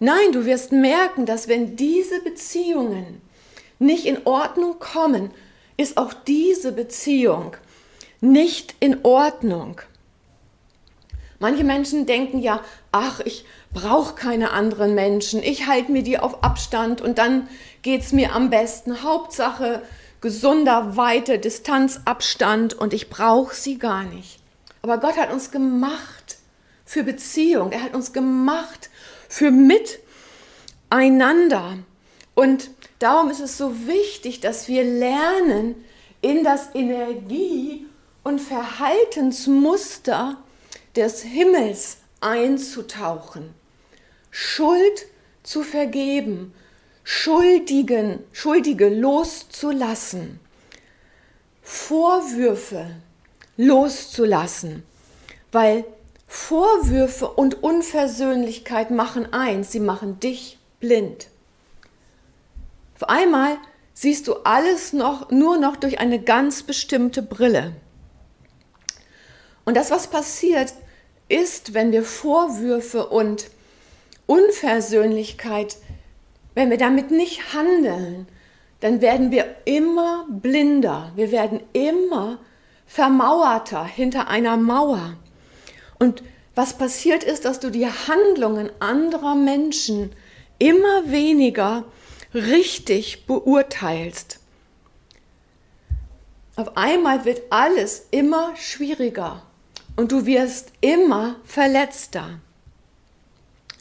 Nein, 0.00 0.32
du 0.32 0.46
wirst 0.46 0.72
merken, 0.72 1.26
dass 1.26 1.46
wenn 1.46 1.76
diese 1.76 2.20
Beziehungen 2.22 3.20
nicht 3.80 4.06
in 4.06 4.24
Ordnung 4.26 4.78
kommen, 4.78 5.32
ist 5.76 5.96
auch 5.96 6.12
diese 6.12 6.70
Beziehung 6.70 7.56
nicht 8.20 8.76
in 8.80 9.04
Ordnung. 9.04 9.80
Manche 11.38 11.64
Menschen 11.64 12.04
denken 12.04 12.38
ja, 12.40 12.62
ach, 12.92 13.20
ich 13.20 13.46
brauche 13.72 14.14
keine 14.14 14.50
anderen 14.50 14.94
Menschen, 14.94 15.42
ich 15.42 15.66
halte 15.66 15.90
mir 15.90 16.02
die 16.02 16.18
auf 16.18 16.44
Abstand 16.44 17.00
und 17.00 17.16
dann 17.16 17.48
geht 17.80 18.02
es 18.02 18.12
mir 18.12 18.34
am 18.34 18.50
besten. 18.50 19.02
Hauptsache 19.02 19.80
gesunder, 20.20 20.98
weiter 20.98 21.38
Distanzabstand 21.38 22.74
und 22.74 22.92
ich 22.92 23.08
brauche 23.08 23.54
sie 23.54 23.78
gar 23.78 24.04
nicht. 24.04 24.38
Aber 24.82 24.98
Gott 24.98 25.16
hat 25.16 25.32
uns 25.32 25.50
gemacht 25.50 26.36
für 26.84 27.04
Beziehung, 27.04 27.72
er 27.72 27.82
hat 27.82 27.94
uns 27.94 28.12
gemacht 28.12 28.90
für 29.28 29.50
Miteinander. 30.90 31.78
Und 32.34 32.70
darum 33.00 33.30
ist 33.30 33.40
es 33.40 33.58
so 33.58 33.86
wichtig, 33.88 34.40
dass 34.40 34.68
wir 34.68 34.84
lernen, 34.84 35.74
in 36.22 36.44
das 36.44 36.74
Energie- 36.74 37.86
und 38.22 38.40
Verhaltensmuster 38.40 40.36
des 40.94 41.22
Himmels 41.22 41.96
einzutauchen, 42.20 43.54
Schuld 44.30 45.06
zu 45.42 45.62
vergeben, 45.62 46.52
Schuldigen, 47.02 48.20
Schuldige 48.32 48.88
loszulassen, 48.88 50.38
Vorwürfe 51.62 52.90
loszulassen, 53.56 54.82
weil 55.52 55.84
Vorwürfe 56.28 57.28
und 57.28 57.62
Unversöhnlichkeit 57.62 58.90
machen 58.90 59.32
eins, 59.32 59.72
sie 59.72 59.80
machen 59.80 60.20
dich 60.20 60.58
blind. 60.78 61.28
Auf 63.00 63.08
einmal 63.08 63.56
siehst 63.94 64.28
du 64.28 64.34
alles 64.44 64.92
noch, 64.92 65.30
nur 65.30 65.56
noch 65.56 65.76
durch 65.76 66.00
eine 66.00 66.20
ganz 66.20 66.62
bestimmte 66.62 67.22
Brille. 67.22 67.72
Und 69.64 69.74
das, 69.74 69.90
was 69.90 70.08
passiert, 70.08 70.74
ist, 71.26 71.72
wenn 71.72 71.92
wir 71.92 72.02
Vorwürfe 72.02 73.06
und 73.06 73.46
Unversöhnlichkeit, 74.26 75.78
wenn 76.54 76.68
wir 76.68 76.76
damit 76.76 77.10
nicht 77.10 77.54
handeln, 77.54 78.28
dann 78.80 79.00
werden 79.00 79.30
wir 79.30 79.46
immer 79.64 80.26
blinder, 80.28 81.12
wir 81.14 81.32
werden 81.32 81.60
immer 81.72 82.38
vermauerter 82.86 83.86
hinter 83.86 84.28
einer 84.28 84.58
Mauer. 84.58 85.14
Und 85.98 86.22
was 86.54 86.76
passiert 86.76 87.24
ist, 87.24 87.46
dass 87.46 87.60
du 87.60 87.70
die 87.70 87.86
Handlungen 87.86 88.70
anderer 88.78 89.36
Menschen 89.36 90.12
immer 90.58 91.10
weniger 91.10 91.84
richtig 92.34 93.26
beurteilst. 93.26 94.38
Auf 96.56 96.76
einmal 96.76 97.24
wird 97.24 97.42
alles 97.50 98.06
immer 98.10 98.54
schwieriger 98.56 99.42
und 99.96 100.12
du 100.12 100.26
wirst 100.26 100.72
immer 100.80 101.36
verletzter. 101.44 102.40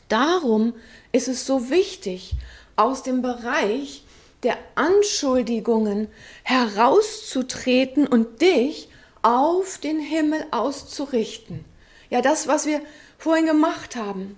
Darum 0.08 0.74
ist 1.12 1.28
es 1.28 1.46
so 1.46 1.70
wichtig, 1.70 2.34
aus 2.76 3.04
dem 3.04 3.22
Bereich 3.22 4.04
der 4.44 4.58
Anschuldigungen 4.76 6.08
herauszutreten 6.44 8.08
und 8.08 8.42
dich 8.42 8.90
auf 9.22 9.78
den 9.78 10.00
Himmel 10.00 10.46
auszurichten. 10.52 11.66
Ja, 12.10 12.22
das, 12.22 12.48
was 12.48 12.66
wir 12.66 12.82
vorhin 13.18 13.46
gemacht 13.46 13.96
haben. 13.96 14.38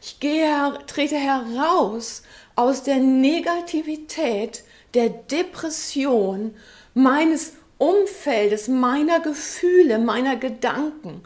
Ich 0.00 0.18
gehe, 0.18 0.78
trete 0.86 1.16
heraus 1.16 2.22
aus 2.56 2.82
der 2.82 2.96
Negativität, 2.96 4.64
der 4.94 5.08
Depression 5.08 6.54
meines 6.94 7.54
Umfeldes, 7.78 8.68
meiner 8.68 9.20
Gefühle, 9.20 9.98
meiner 9.98 10.36
Gedanken. 10.36 11.22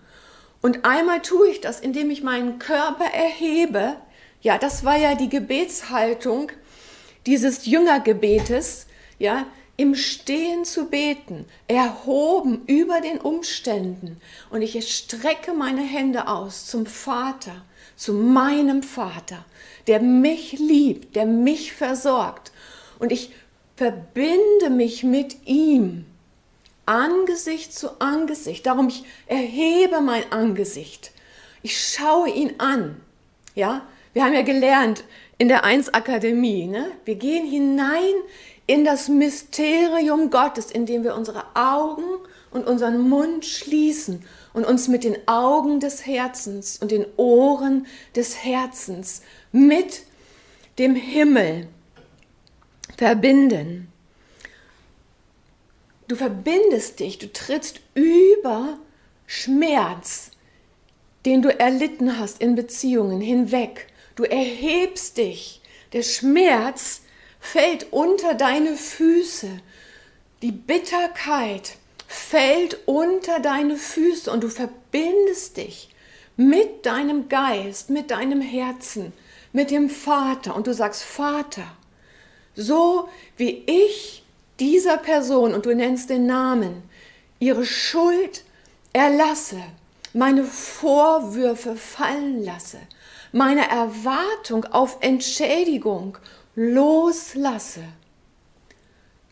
Und 0.62 0.84
einmal 0.84 1.20
tue 1.20 1.48
ich 1.50 1.60
das, 1.60 1.80
indem 1.80 2.10
ich 2.10 2.22
meinen 2.22 2.58
Körper 2.58 3.04
erhebe. 3.04 3.96
Ja, 4.40 4.58
das 4.58 4.84
war 4.84 4.96
ja 4.96 5.14
die 5.14 5.28
Gebetshaltung 5.28 6.50
dieses 7.26 7.66
Jüngergebetes, 7.66 8.86
ja, 9.18 9.46
im 9.76 9.94
Stehen 9.94 10.64
zu 10.64 10.86
beten, 10.86 11.44
erhoben 11.68 12.62
über 12.66 13.00
den 13.00 13.18
Umständen. 13.18 14.18
Und 14.50 14.62
ich 14.62 14.96
strecke 14.96 15.52
meine 15.52 15.82
Hände 15.82 16.28
aus 16.28 16.66
zum 16.66 16.86
Vater, 16.86 17.62
zu 17.94 18.14
meinem 18.14 18.82
Vater, 18.82 19.44
der 19.86 20.00
mich 20.00 20.58
liebt, 20.58 21.16
der 21.16 21.26
mich 21.26 21.72
versorgt. 21.72 22.52
Und 22.98 23.12
ich 23.12 23.32
verbinde 23.76 24.70
mich 24.70 25.04
mit 25.04 25.46
ihm 25.46 26.06
Angesicht 26.86 27.74
zu 27.74 28.00
Angesicht. 28.00 28.64
Darum 28.66 28.88
ich 28.88 29.04
erhebe 29.26 30.00
mein 30.00 30.30
Angesicht. 30.32 31.12
Ich 31.62 31.78
schaue 31.78 32.30
ihn 32.30 32.54
an. 32.58 33.00
Ja, 33.54 33.86
wir 34.12 34.24
haben 34.24 34.34
ja 34.34 34.42
gelernt 34.42 35.04
in 35.38 35.48
der 35.48 35.64
1 35.64 35.92
Akademie, 35.92 36.66
ne? 36.66 36.92
Wir 37.04 37.16
gehen 37.16 37.46
hinein 37.46 38.14
in 38.66 38.84
das 38.84 39.08
Mysterium 39.08 40.30
Gottes, 40.30 40.70
indem 40.70 41.04
wir 41.04 41.14
unsere 41.14 41.44
Augen 41.54 42.04
und 42.50 42.66
unseren 42.66 43.00
Mund 43.00 43.44
schließen 43.44 44.24
und 44.54 44.64
uns 44.64 44.88
mit 44.88 45.04
den 45.04 45.16
Augen 45.28 45.80
des 45.80 46.06
Herzens 46.06 46.78
und 46.78 46.90
den 46.90 47.06
Ohren 47.16 47.86
des 48.14 48.44
Herzens 48.44 49.22
mit 49.52 50.02
dem 50.78 50.94
Himmel 50.94 51.68
verbinden. 52.96 53.88
Du 56.08 56.16
verbindest 56.16 57.00
dich, 57.00 57.18
du 57.18 57.32
trittst 57.32 57.80
über 57.94 58.78
Schmerz, 59.26 60.30
den 61.24 61.42
du 61.42 61.58
erlitten 61.58 62.18
hast 62.18 62.40
in 62.40 62.54
Beziehungen 62.54 63.20
hinweg. 63.20 63.88
Du 64.14 64.22
erhebst 64.22 65.18
dich. 65.18 65.60
Der 65.92 66.02
Schmerz 66.02 67.02
fällt 67.40 67.92
unter 67.92 68.34
deine 68.34 68.76
Füße. 68.76 69.60
Die 70.42 70.52
Bitterkeit 70.52 71.76
fällt 72.06 72.78
unter 72.86 73.40
deine 73.40 73.76
Füße 73.76 74.30
und 74.30 74.44
du 74.44 74.48
verbindest 74.48 75.56
dich 75.56 75.90
mit 76.36 76.86
deinem 76.86 77.28
Geist, 77.28 77.90
mit 77.90 78.10
deinem 78.10 78.40
Herzen, 78.40 79.12
mit 79.56 79.70
dem 79.70 79.88
Vater. 79.88 80.54
Und 80.54 80.66
du 80.66 80.74
sagst, 80.74 81.02
Vater, 81.02 81.64
so 82.54 83.08
wie 83.38 83.64
ich 83.66 84.22
dieser 84.60 84.98
Person, 84.98 85.54
und 85.54 85.64
du 85.64 85.74
nennst 85.74 86.10
den 86.10 86.26
Namen, 86.26 86.82
ihre 87.38 87.64
Schuld 87.64 88.44
erlasse, 88.92 89.62
meine 90.12 90.44
Vorwürfe 90.44 91.74
fallen 91.74 92.44
lasse, 92.44 92.78
meine 93.32 93.66
Erwartung 93.70 94.66
auf 94.66 94.98
Entschädigung 95.00 96.18
loslasse, 96.54 97.84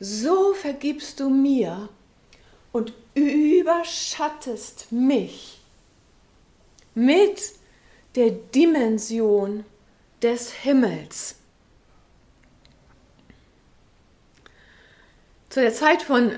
so 0.01 0.55
vergibst 0.55 1.21
du 1.21 1.29
mir 1.29 1.91
und 2.73 2.95
überschattest 3.15 4.91
mich 4.91 5.61
mit 6.95 7.53
der 8.15 8.31
Dimension 8.31 9.65
des 10.23 10.53
Himmels. 10.53 11.37
Zu 15.51 15.61
der 15.61 15.73
Zeit 15.73 16.03
von 16.03 16.33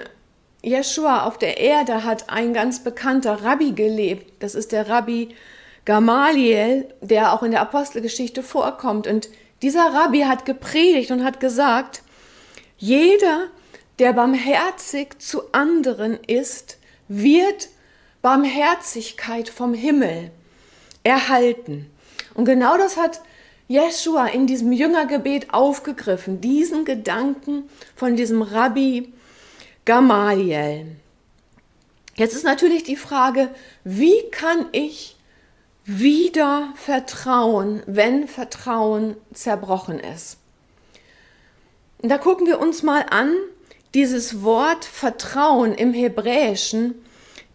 Jeschua 0.62 1.24
auf 1.24 1.38
der 1.38 1.58
Erde 1.58 2.04
hat 2.04 2.28
ein 2.28 2.52
ganz 2.52 2.82
bekannter 2.82 3.44
Rabbi 3.44 3.72
gelebt. 3.72 4.42
Das 4.42 4.54
ist 4.54 4.72
der 4.72 4.88
Rabbi 4.88 5.34
Gamaliel, 5.84 6.92
der 7.00 7.32
auch 7.32 7.42
in 7.42 7.52
der 7.52 7.60
Apostelgeschichte 7.60 8.42
vorkommt. 8.42 9.06
Und 9.06 9.28
dieser 9.62 9.94
Rabbi 9.94 10.22
hat 10.22 10.44
gepredigt 10.44 11.12
und 11.12 11.24
hat 11.24 11.40
gesagt, 11.40 12.02
jeder, 12.76 13.46
der 13.98 14.12
barmherzig 14.12 15.18
zu 15.18 15.52
anderen 15.52 16.18
ist, 16.26 16.78
wird 17.08 17.68
Barmherzigkeit 18.20 19.48
vom 19.48 19.72
Himmel 19.72 20.30
erhalten. 21.04 21.90
Und 22.34 22.44
genau 22.44 22.76
das 22.76 22.96
hat 22.96 23.20
Jeschua 23.68 24.26
in 24.26 24.46
diesem 24.46 24.72
Jüngergebet 24.72 25.52
aufgegriffen, 25.52 26.40
diesen 26.40 26.84
Gedanken 26.84 27.68
von 27.94 28.16
diesem 28.16 28.42
Rabbi 28.42 29.12
Gamaliel. 29.84 30.96
Jetzt 32.14 32.34
ist 32.34 32.44
natürlich 32.44 32.84
die 32.84 32.96
Frage, 32.96 33.50
wie 33.84 34.22
kann 34.30 34.66
ich 34.72 35.16
wieder 35.84 36.72
vertrauen, 36.76 37.82
wenn 37.86 38.26
Vertrauen 38.26 39.16
zerbrochen 39.34 39.98
ist? 40.00 40.38
Und 42.02 42.08
da 42.08 42.18
gucken 42.18 42.46
wir 42.46 42.60
uns 42.60 42.82
mal 42.82 43.04
an, 43.10 43.34
dieses 43.94 44.42
Wort 44.42 44.84
Vertrauen 44.84 45.74
im 45.74 45.92
Hebräischen 45.92 46.94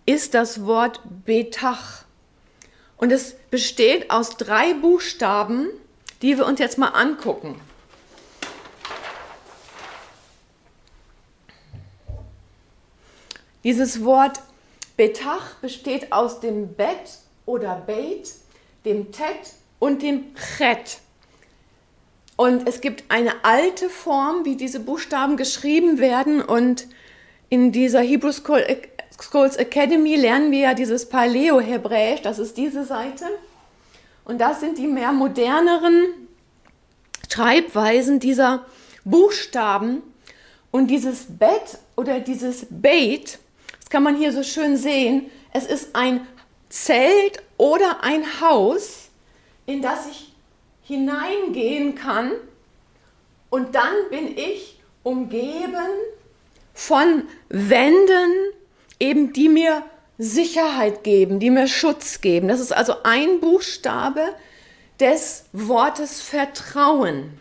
ist 0.06 0.34
das 0.34 0.66
Wort 0.66 1.02
Betach. 1.26 2.06
Und 2.98 3.12
es 3.12 3.36
besteht 3.50 4.12
aus 4.12 4.38
drei 4.38 4.74
Buchstaben, 4.74 5.68
die 6.22 6.38
wir 6.38 6.46
uns 6.46 6.60
jetzt 6.60 6.78
mal 6.78 6.90
angucken. 6.90 7.60
Dieses 13.64 14.04
Wort 14.04 14.40
Betach 14.98 15.56
besteht 15.62 16.12
aus 16.12 16.40
dem 16.40 16.74
Bet 16.76 17.20
oder 17.46 17.76
Beit, 17.86 18.32
dem 18.86 19.12
Tet 19.12 19.54
und 19.80 20.02
dem 20.02 20.36
Chet. 20.58 21.00
Und 22.36 22.68
es 22.68 22.82
gibt 22.82 23.04
eine 23.10 23.44
alte 23.44 23.90
Form, 23.90 24.46
wie 24.46 24.56
diese 24.56 24.80
Buchstaben 24.80 25.38
geschrieben 25.38 26.00
werden. 26.00 26.42
Und 26.42 26.88
in 27.50 27.72
dieser 27.72 28.02
Hebrew 28.02 28.32
Schools 28.32 29.56
Academy 29.58 30.16
lernen 30.16 30.52
wir 30.52 30.60
ja 30.60 30.74
dieses 30.74 31.08
Paleo-Hebräisch, 31.08 32.22
das 32.22 32.40
ist 32.40 32.58
diese 32.58 32.84
Seite. 32.84 33.26
Und 34.26 34.40
das 34.40 34.60
sind 34.60 34.78
die 34.78 34.88
mehr 34.88 35.12
moderneren 35.12 36.28
Schreibweisen 37.30 38.20
dieser 38.20 38.66
Buchstaben. 39.04 40.02
Und 40.72 40.88
dieses 40.88 41.26
Bett 41.28 41.80
oder 41.96 42.20
dieses 42.20 42.66
Beit, 42.70 43.40
das 43.80 43.90
kann 43.90 44.04
man 44.04 44.16
hier 44.16 44.32
so 44.32 44.44
schön 44.44 44.78
sehen, 44.78 45.30
es 45.54 45.66
ist 45.66 45.96
ein 45.96 46.26
Zelt 46.70 47.44
oder 47.58 48.04
ein 48.04 48.24
Haus, 48.40 49.10
in 49.66 49.82
das 49.82 50.08
ich 50.08 50.34
hineingehen 50.84 51.96
kann. 51.96 52.32
Und 53.50 53.76
dann 53.76 53.94
bin 54.10 54.38
ich 54.38 54.80
umgeben 55.04 55.90
von 56.74 57.24
Wänden, 57.50 58.32
eben 59.00 59.34
die 59.34 59.50
mir 59.50 59.84
Sicherheit 60.24 61.04
geben, 61.04 61.40
die 61.40 61.50
mir 61.50 61.68
Schutz 61.68 62.22
geben. 62.22 62.48
Das 62.48 62.60
ist 62.60 62.72
also 62.72 62.94
ein 63.02 63.40
Buchstabe 63.40 64.36
des 65.00 65.46
Wortes 65.52 66.22
Vertrauen. 66.22 67.40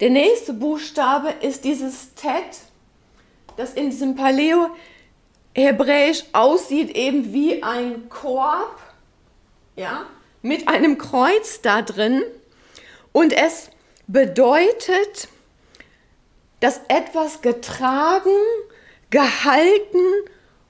Der 0.00 0.08
nächste 0.08 0.54
Buchstabe 0.54 1.34
ist 1.42 1.64
dieses 1.64 2.14
Tet, 2.14 2.60
das 3.58 3.74
in 3.74 3.90
diesem 3.90 4.16
Paleo-Hebräisch 4.16 6.24
aussieht 6.32 6.96
eben 6.96 7.34
wie 7.34 7.62
ein 7.62 8.08
Korb, 8.08 8.80
ja, 9.76 10.06
mit 10.40 10.68
einem 10.68 10.96
Kreuz 10.96 11.60
da 11.60 11.82
drin. 11.82 12.22
Und 13.12 13.34
es 13.34 13.68
bedeutet, 14.06 15.28
dass 16.60 16.80
etwas 16.88 17.42
getragen, 17.42 18.30
gehalten 19.10 20.00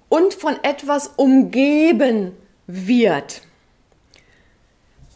und 0.08 0.34
von 0.34 0.62
etwas 0.62 1.08
umgeben 1.16 2.36
wird. 2.66 3.42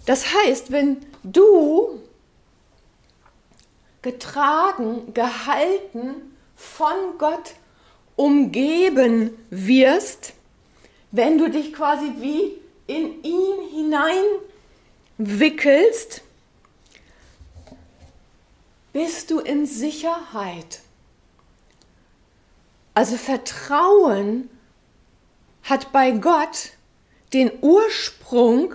Das 0.06 0.34
heißt, 0.34 0.72
wenn 0.72 0.98
du 1.22 2.00
getragen, 4.02 5.14
gehalten, 5.14 6.32
von 6.56 7.18
Gott 7.18 7.54
umgeben 8.16 9.36
wirst, 9.50 10.32
wenn 11.10 11.38
du 11.38 11.50
dich 11.50 11.72
quasi 11.72 12.12
wie 12.18 12.52
in 12.86 13.22
ihn 13.22 13.68
hineinwickelst, 15.18 16.22
bist 18.92 19.30
du 19.30 19.40
in 19.40 19.66
Sicherheit. 19.66 20.80
Also 22.94 23.16
Vertrauen 23.16 24.50
hat 25.62 25.92
bei 25.92 26.12
Gott 26.12 26.70
den 27.32 27.50
Ursprung 27.60 28.74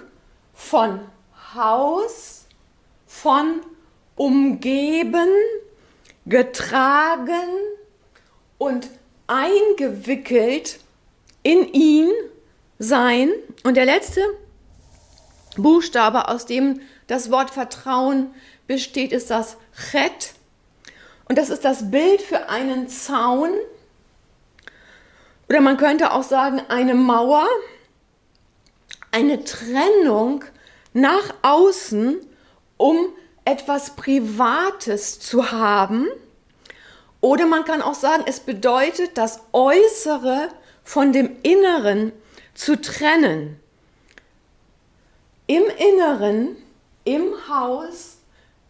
von 0.54 1.00
Haus, 1.54 2.46
von 3.06 3.62
umgeben, 4.16 5.30
getragen 6.26 7.50
und 8.58 8.90
eingewickelt 9.28 10.80
in 11.44 11.72
ihn 11.74 12.10
sein. 12.80 13.32
Und 13.64 13.78
der 13.78 13.86
letzte 13.86 14.22
Buchstabe, 15.56 16.28
aus 16.28 16.46
dem 16.46 16.82
das 17.08 17.32
Wort 17.32 17.52
Vertrauen 17.52 18.34
besteht, 18.68 19.12
ist 19.12 19.30
das 19.30 19.58
Chet. 19.92 20.34
Und 21.30 21.38
das 21.38 21.50
ist 21.50 21.66
das 21.66 21.92
Bild 21.92 22.22
für 22.22 22.50
einen 22.50 22.90
Zaun, 22.90 23.52
oder 25.50 25.62
man 25.62 25.78
könnte 25.78 26.12
auch 26.12 26.24
sagen, 26.24 26.62
eine 26.68 26.96
Mauer, 26.96 27.48
eine 29.12 29.44
Trennung 29.44 30.44
nach 30.94 31.34
außen, 31.42 32.20
um 32.76 33.10
etwas 33.46 33.96
Privates 33.96 35.20
zu 35.20 35.52
haben. 35.52 36.08
Oder 37.22 37.46
man 37.46 37.64
kann 37.64 37.82
auch 37.82 37.94
sagen, 37.94 38.24
es 38.28 38.42
bedeutet, 38.42 39.18
das 39.18 39.42
Äußere 39.54 40.50
von 40.84 41.14
dem 41.14 41.38
Inneren 41.44 42.12
zu 42.54 42.80
trennen. 42.80 43.60
Im 45.48 45.64
Inneren, 45.78 46.58
im 47.06 47.34
Haus, 47.48 48.18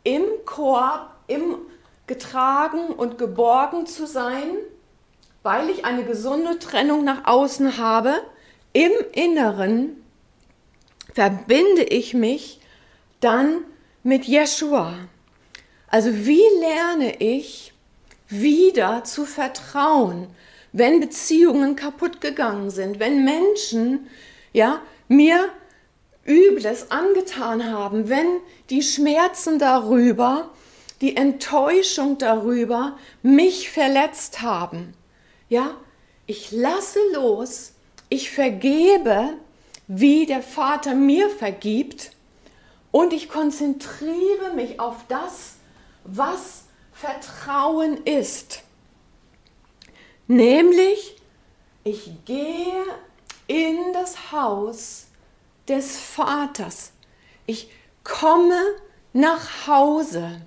im 0.04 0.24
Korb, 0.46 1.10
im 1.26 1.58
getragen 2.06 2.88
und 2.88 3.18
geborgen 3.18 3.86
zu 3.86 4.08
sein 4.08 4.58
weil 5.47 5.69
ich 5.69 5.86
eine 5.86 6.03
gesunde 6.03 6.60
Trennung 6.60 7.05
nach 7.05 7.23
außen 7.23 7.77
habe, 7.77 8.15
im 8.73 8.91
Inneren 9.13 9.95
verbinde 11.13 11.83
ich 11.83 12.13
mich 12.13 12.60
dann 13.21 13.63
mit 14.03 14.25
Jeshua. 14.25 14.93
Also 15.88 16.10
wie 16.13 16.43
lerne 16.60 17.21
ich 17.21 17.71
wieder 18.27 19.05
zu 19.05 19.23
vertrauen, 19.23 20.27
wenn 20.73 20.99
Beziehungen 20.99 21.77
kaputt 21.77 22.19
gegangen 22.19 22.69
sind, 22.69 22.99
wenn 22.99 23.23
Menschen 23.23 24.07
ja 24.51 24.81
mir 25.07 25.47
Übles 26.25 26.91
angetan 26.91 27.71
haben, 27.71 28.10
wenn 28.10 28.41
die 28.69 28.81
Schmerzen 28.81 29.60
darüber, 29.60 30.49
die 30.99 31.15
Enttäuschung 31.15 32.17
darüber 32.17 32.97
mich 33.23 33.69
verletzt 33.69 34.41
haben. 34.41 34.93
Ja, 35.49 35.77
ich 36.25 36.51
lasse 36.51 36.99
los, 37.13 37.73
ich 38.10 38.31
vergebe, 38.31 39.33
wie 39.88 40.25
der 40.25 40.43
Vater 40.43 40.93
mir 40.93 41.29
vergibt 41.29 42.12
und 42.91 43.13
ich 43.13 43.29
konzentriere 43.29 44.53
mich 44.55 44.79
auf 44.79 44.97
das, 45.07 45.55
was 46.03 46.63
Vertrauen 46.91 48.03
ist. 48.05 48.63
Nämlich, 50.27 51.15
ich 51.83 52.12
gehe 52.25 52.83
in 53.47 53.93
das 53.93 54.31
Haus 54.33 55.07
des 55.67 55.97
Vaters. 55.97 56.91
Ich 57.45 57.69
komme 58.03 58.60
nach 59.13 59.67
Hause. 59.67 60.41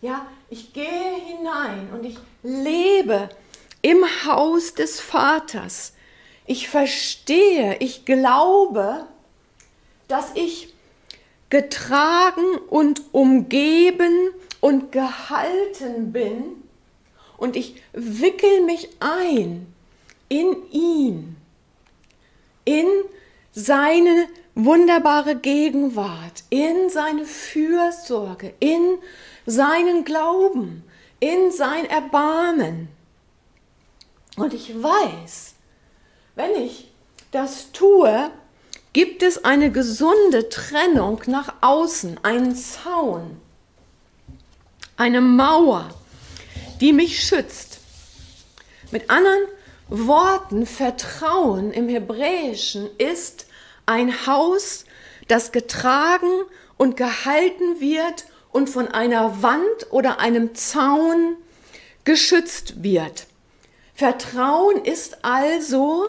Ja, 0.00 0.26
ich 0.50 0.72
gehe 0.72 1.14
hinein 1.26 1.88
und 1.92 2.04
ich 2.04 2.18
lebe 2.44 3.28
im 3.82 4.04
Haus 4.24 4.74
des 4.74 5.00
Vaters. 5.00 5.92
Ich 6.46 6.68
verstehe, 6.68 7.76
ich 7.80 8.04
glaube, 8.04 9.06
dass 10.08 10.30
ich 10.34 10.74
getragen 11.50 12.58
und 12.68 13.02
umgeben 13.12 14.30
und 14.60 14.92
gehalten 14.92 16.12
bin 16.12 16.62
und 17.36 17.56
ich 17.56 17.82
wickel 17.92 18.62
mich 18.62 18.88
ein 19.00 19.72
in 20.28 20.56
ihn, 20.70 21.36
in 22.64 22.86
seine 23.52 24.28
wunderbare 24.54 25.36
Gegenwart, 25.36 26.42
in 26.50 26.90
seine 26.90 27.24
Fürsorge, 27.24 28.52
in 28.58 28.98
seinen 29.46 30.04
Glauben, 30.04 30.82
in 31.20 31.50
sein 31.52 31.86
Erbarmen. 31.86 32.88
Und 34.38 34.54
ich 34.54 34.80
weiß, 34.80 35.54
wenn 36.36 36.54
ich 36.54 36.90
das 37.32 37.72
tue, 37.72 38.30
gibt 38.92 39.22
es 39.22 39.44
eine 39.44 39.70
gesunde 39.70 40.48
Trennung 40.48 41.20
nach 41.26 41.54
außen, 41.60 42.20
einen 42.22 42.54
Zaun, 42.54 43.40
eine 44.96 45.20
Mauer, 45.20 45.90
die 46.80 46.92
mich 46.92 47.22
schützt. 47.22 47.80
Mit 48.90 49.10
anderen 49.10 49.42
Worten, 49.88 50.66
Vertrauen 50.66 51.72
im 51.72 51.88
Hebräischen 51.88 52.88
ist 52.96 53.46
ein 53.86 54.26
Haus, 54.26 54.84
das 55.26 55.52
getragen 55.52 56.44
und 56.76 56.96
gehalten 56.96 57.80
wird 57.80 58.26
und 58.52 58.70
von 58.70 58.88
einer 58.88 59.42
Wand 59.42 59.90
oder 59.90 60.20
einem 60.20 60.54
Zaun 60.54 61.36
geschützt 62.04 62.82
wird. 62.82 63.26
Vertrauen 63.98 64.84
ist 64.84 65.24
also 65.24 66.08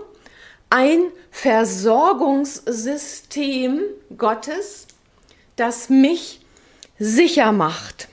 ein 0.70 1.12
Versorgungssystem 1.32 3.82
Gottes, 4.16 4.86
das 5.56 5.90
mich 5.90 6.46
sicher 7.00 7.52
macht. 7.52 8.08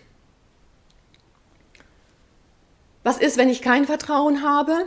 Was 3.02 3.18
ist, 3.18 3.36
wenn 3.36 3.50
ich 3.50 3.60
kein 3.60 3.84
Vertrauen 3.84 4.42
habe? 4.42 4.86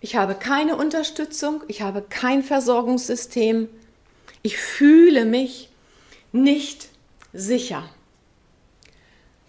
Ich 0.00 0.16
habe 0.16 0.34
keine 0.34 0.76
Unterstützung, 0.76 1.62
ich 1.68 1.82
habe 1.82 2.00
kein 2.00 2.42
Versorgungssystem, 2.42 3.68
ich 4.40 4.56
fühle 4.56 5.26
mich 5.26 5.68
nicht 6.32 6.88
sicher. 7.34 7.86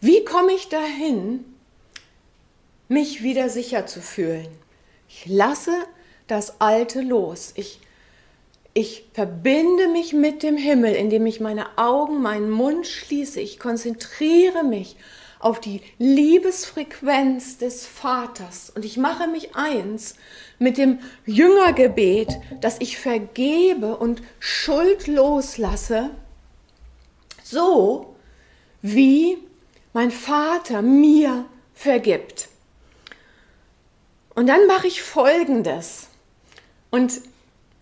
Wie 0.02 0.26
komme 0.26 0.52
ich 0.52 0.68
dahin, 0.68 1.49
mich 2.90 3.24
wieder 3.24 3.48
sicher 3.48 3.86
zu 3.86 4.02
fühlen? 4.02 4.50
Ich 5.08 5.26
lasse 5.26 5.72
das 6.28 6.60
Alte 6.60 7.02
los. 7.02 7.54
Ich, 7.56 7.80
ich 8.74 9.06
verbinde 9.14 9.88
mich 9.88 10.14
mit 10.14 10.44
dem 10.44 10.58
Himmel, 10.58 10.94
indem 10.94 11.26
ich 11.26 11.40
meine 11.40 11.78
Augen, 11.78 12.22
meinen 12.22 12.50
Mund 12.50 12.86
schließe. 12.86 13.40
Ich 13.40 13.60
konzentriere 13.60 14.64
mich 14.64 14.98
auf 15.40 15.62
die 15.62 15.82
Liebesfrequenz 15.98 17.58
des 17.58 17.86
Vaters 17.86 18.70
und 18.76 18.84
ich 18.84 18.98
mache 18.98 19.28
mich 19.28 19.56
eins 19.56 20.16
mit 20.60 20.78
dem 20.78 21.00
Jüngergebet, 21.26 22.38
dass 22.60 22.76
ich 22.80 22.98
vergebe 23.00 23.96
und 23.96 24.22
Schuld 24.40 25.08
loslasse, 25.08 26.10
so 27.42 28.16
wie 28.82 29.38
mein 29.94 30.12
Vater 30.12 30.82
mir 30.82 31.46
vergibt. 31.74 32.49
Und 34.40 34.48
dann 34.48 34.68
mache 34.68 34.88
ich 34.88 35.02
Folgendes. 35.04 36.08
Und 36.92 37.20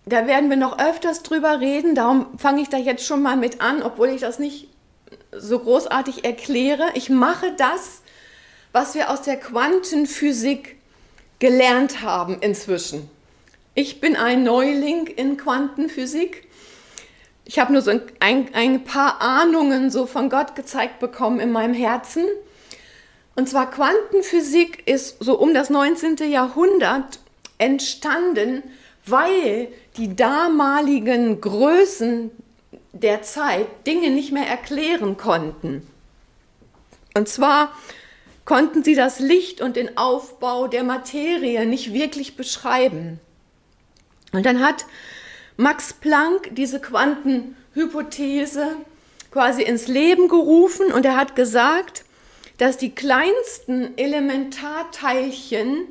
da 0.07 0.25
werden 0.25 0.49
wir 0.49 0.57
noch 0.57 0.79
öfters 0.79 1.21
drüber 1.21 1.59
reden, 1.59 1.93
darum 1.93 2.35
fange 2.39 2.63
ich 2.63 2.69
da 2.69 2.77
jetzt 2.77 3.05
schon 3.05 3.21
mal 3.21 3.37
mit 3.37 3.61
an, 3.61 3.83
obwohl 3.83 4.09
ich 4.09 4.21
das 4.21 4.39
nicht 4.39 4.67
so 5.31 5.59
großartig 5.59 6.25
erkläre. 6.25 6.89
Ich 6.95 7.11
mache 7.11 7.53
das, 7.57 8.01
was 8.71 8.95
wir 8.95 9.11
aus 9.11 9.21
der 9.21 9.37
Quantenphysik 9.37 10.77
gelernt 11.37 12.01
haben 12.01 12.39
inzwischen. 12.39 13.07
Ich 13.75 14.01
bin 14.01 14.15
ein 14.15 14.41
Neuling 14.41 15.05
in 15.05 15.37
Quantenphysik. 15.37 16.47
Ich 17.45 17.59
habe 17.59 17.71
nur 17.71 17.83
so 17.83 17.91
ein, 18.19 18.47
ein, 18.53 18.83
paar 18.83 19.21
Ahnungen 19.21 19.91
so 19.91 20.07
von 20.07 20.31
Gott 20.31 20.55
gezeigt 20.55 20.97
bekommen 20.97 21.39
in 21.39 21.51
meinem 21.51 21.75
Herzen. 21.75 22.25
Und 23.37 23.47
zwar 23.47 23.69
Quantenphysik 23.69 24.87
ist 24.87 25.17
so 25.19 25.37
um 25.37 25.53
das 25.53 25.69
19. 25.69 26.17
Jahrhundert 26.31 27.19
entstanden, 27.59 28.63
weil 29.05 29.67
die 29.95 30.15
damaligen 30.15 31.39
Größen 31.39 32.31
der 32.93 33.21
Zeit 33.21 33.67
Dinge 33.85 34.09
nicht 34.09 34.31
mehr 34.31 34.47
erklären 34.47 35.17
konnten. 35.17 35.87
Und 37.13 37.29
zwar 37.29 37.77
konnten 38.43 38.83
sie 38.83 38.95
das 38.95 39.19
Licht 39.19 39.61
und 39.61 39.75
den 39.75 39.99
Aufbau 39.99 40.67
der 40.67 40.83
Materie 40.83 41.67
nicht 41.67 41.93
wirklich 41.93 42.37
beschreiben. 42.37 43.19
Und 44.33 44.47
dann 44.47 44.65
hat 44.65 44.87
Max 45.57 45.93
Planck 45.93 46.55
diese 46.55 46.79
Quantenhypothese 46.79 48.77
quasi 49.29 49.61
ins 49.61 49.87
Leben 49.87 50.27
gerufen 50.27 50.91
und 50.91 51.05
er 51.05 51.15
hat 51.15 51.35
gesagt, 51.35 52.03
dass 52.57 52.77
die 52.77 52.93
kleinsten 52.93 53.97
Elementarteilchen 53.97 55.87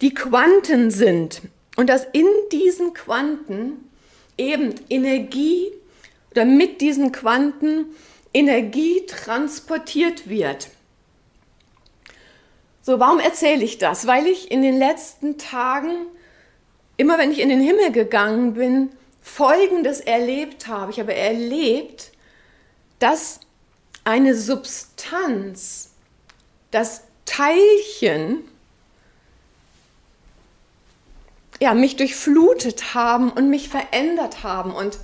die 0.00 0.14
Quanten 0.14 0.90
sind 0.90 1.42
und 1.76 1.88
dass 1.88 2.06
in 2.12 2.26
diesen 2.52 2.94
Quanten 2.94 3.88
eben 4.36 4.74
Energie 4.88 5.72
oder 6.30 6.44
mit 6.44 6.80
diesen 6.80 7.12
Quanten 7.12 7.86
Energie 8.32 9.04
transportiert 9.06 10.28
wird. 10.28 10.68
So, 12.82 13.00
warum 13.00 13.18
erzähle 13.18 13.64
ich 13.64 13.78
das? 13.78 14.06
Weil 14.06 14.26
ich 14.26 14.50
in 14.50 14.62
den 14.62 14.76
letzten 14.76 15.38
Tagen, 15.38 16.06
immer 16.96 17.18
wenn 17.18 17.30
ich 17.30 17.40
in 17.40 17.48
den 17.48 17.60
Himmel 17.60 17.92
gegangen 17.92 18.54
bin, 18.54 18.90
Folgendes 19.22 20.00
erlebt 20.00 20.68
habe. 20.68 20.90
Ich 20.90 21.00
habe 21.00 21.14
erlebt, 21.14 22.12
dass 22.98 23.40
eine 24.04 24.34
Substanz, 24.34 25.90
das 26.70 27.02
Teilchen, 27.24 28.44
ja, 31.60 31.72
mich 31.74 31.96
durchflutet 31.96 32.94
haben 32.94 33.30
und 33.30 33.48
mich 33.48 33.68
verändert 33.68 34.42
haben. 34.42 34.74
Und 34.74 34.98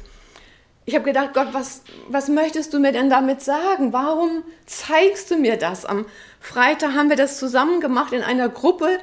ich 0.85 0.95
habe 0.95 1.05
gedacht, 1.05 1.31
Gott, 1.33 1.49
was, 1.53 1.83
was 2.09 2.29
möchtest 2.29 2.75
du 2.75 2.81
mir 2.81 2.93
denn 2.93 3.09
damit 3.09 3.41
sagen? 3.43 3.93
Warum 3.93 4.43
zeigst 4.67 5.31
du 5.31 5.37
mir 5.37 5.57
das? 5.57 5.85
Am 5.85 6.05
Freitag 6.41 6.93
haben 6.95 7.09
wir 7.09 7.17
das 7.17 7.39
zusammen 7.39 7.81
gemacht 7.81 8.13
in 8.13 8.23
einer 8.23 8.49
Gruppe, 8.49 8.99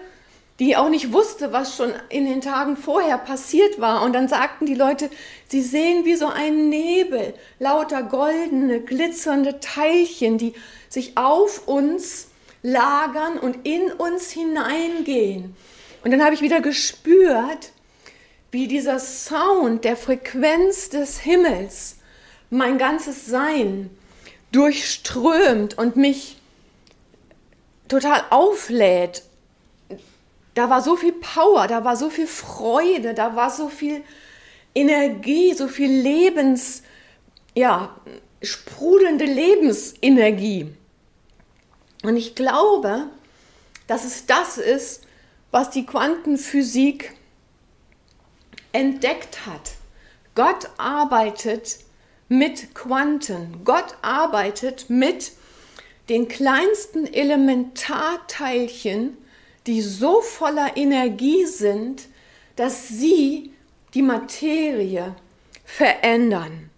die 0.60 0.76
auch 0.76 0.90
nicht 0.90 1.14
wusste, 1.14 1.54
was 1.54 1.76
schon 1.76 1.94
in 2.10 2.26
den 2.26 2.42
Tagen 2.42 2.78
vorher 2.78 3.18
passiert 3.18 3.80
war. 3.80 4.02
Und 4.04 4.14
dann 4.14 4.28
sagten 4.28 4.66
die 4.66 4.76
Leute, 4.76 5.10
sie 5.48 5.62
sehen 5.62 6.04
wie 6.06 6.16
so 6.16 6.28
einen 6.28 6.70
Nebel, 6.70 7.34
lauter 7.60 8.04
goldene, 8.04 8.82
glitzernde 8.82 9.60
Teilchen, 9.60 10.38
die 10.38 10.54
sich 10.90 11.16
auf 11.16 11.68
uns 11.68 12.30
lagern 12.64 13.38
und 13.38 13.68
in 13.68 13.92
uns 13.92 14.32
hineingehen. 14.32 15.56
Und 16.04 16.12
dann 16.12 16.24
habe 16.24 16.34
ich 16.34 16.42
wieder 16.42 16.62
gespürt, 16.62 17.72
wie 18.52 18.68
dieser 18.68 19.00
Sound 19.00 19.84
der 19.84 19.96
Frequenz 19.96 20.90
des 20.90 21.20
Himmels 21.20 21.98
mein 22.50 22.78
ganzes 22.78 23.26
Sein 23.26 23.90
durchströmt 24.52 25.78
und 25.78 25.98
mich 25.98 26.38
total 27.88 28.24
auflädt. 28.30 29.24
Da 30.58 30.72
war 30.72 30.82
so 30.82 30.96
viel 30.96 31.14
Power, 31.14 31.68
da 31.68 31.84
war 31.84 31.96
so 31.96 32.10
viel 32.10 32.26
Freude, 32.26 33.14
da 33.14 33.36
war 33.36 33.52
so 33.52 33.70
viel 33.70 34.04
Energie, 34.74 35.54
so 35.54 35.68
viel 35.68 35.92
Lebens, 35.92 36.82
ja, 37.54 37.96
sprudelnde 38.42 39.26
Lebensenergie. 39.26 40.74
Und 42.02 42.18
ich 42.18 42.34
glaube, 42.34 43.04
dass 43.86 44.04
es 44.04 44.26
das 44.26 44.58
ist, 44.58 45.04
was 45.52 45.70
die 45.70 45.86
Quantenphysik 45.86 47.14
entdeckt 48.72 49.46
hat. 49.46 49.74
Gott 50.34 50.72
arbeitet 50.78 51.82
mit 52.30 52.74
Quanten. 52.74 53.64
Gott 53.64 53.96
arbeitet 54.02 54.90
mit 54.90 55.34
den 56.10 56.28
kleinsten 56.28 57.06
Elementarteilchen, 57.06 59.18
die 59.68 59.82
so 59.82 60.22
voller 60.22 60.78
Energie 60.78 61.46
sind, 61.46 62.08
dass 62.56 62.88
sie 62.88 63.54
die 63.94 64.02
Materie 64.02 65.16
verändern. 65.64 66.70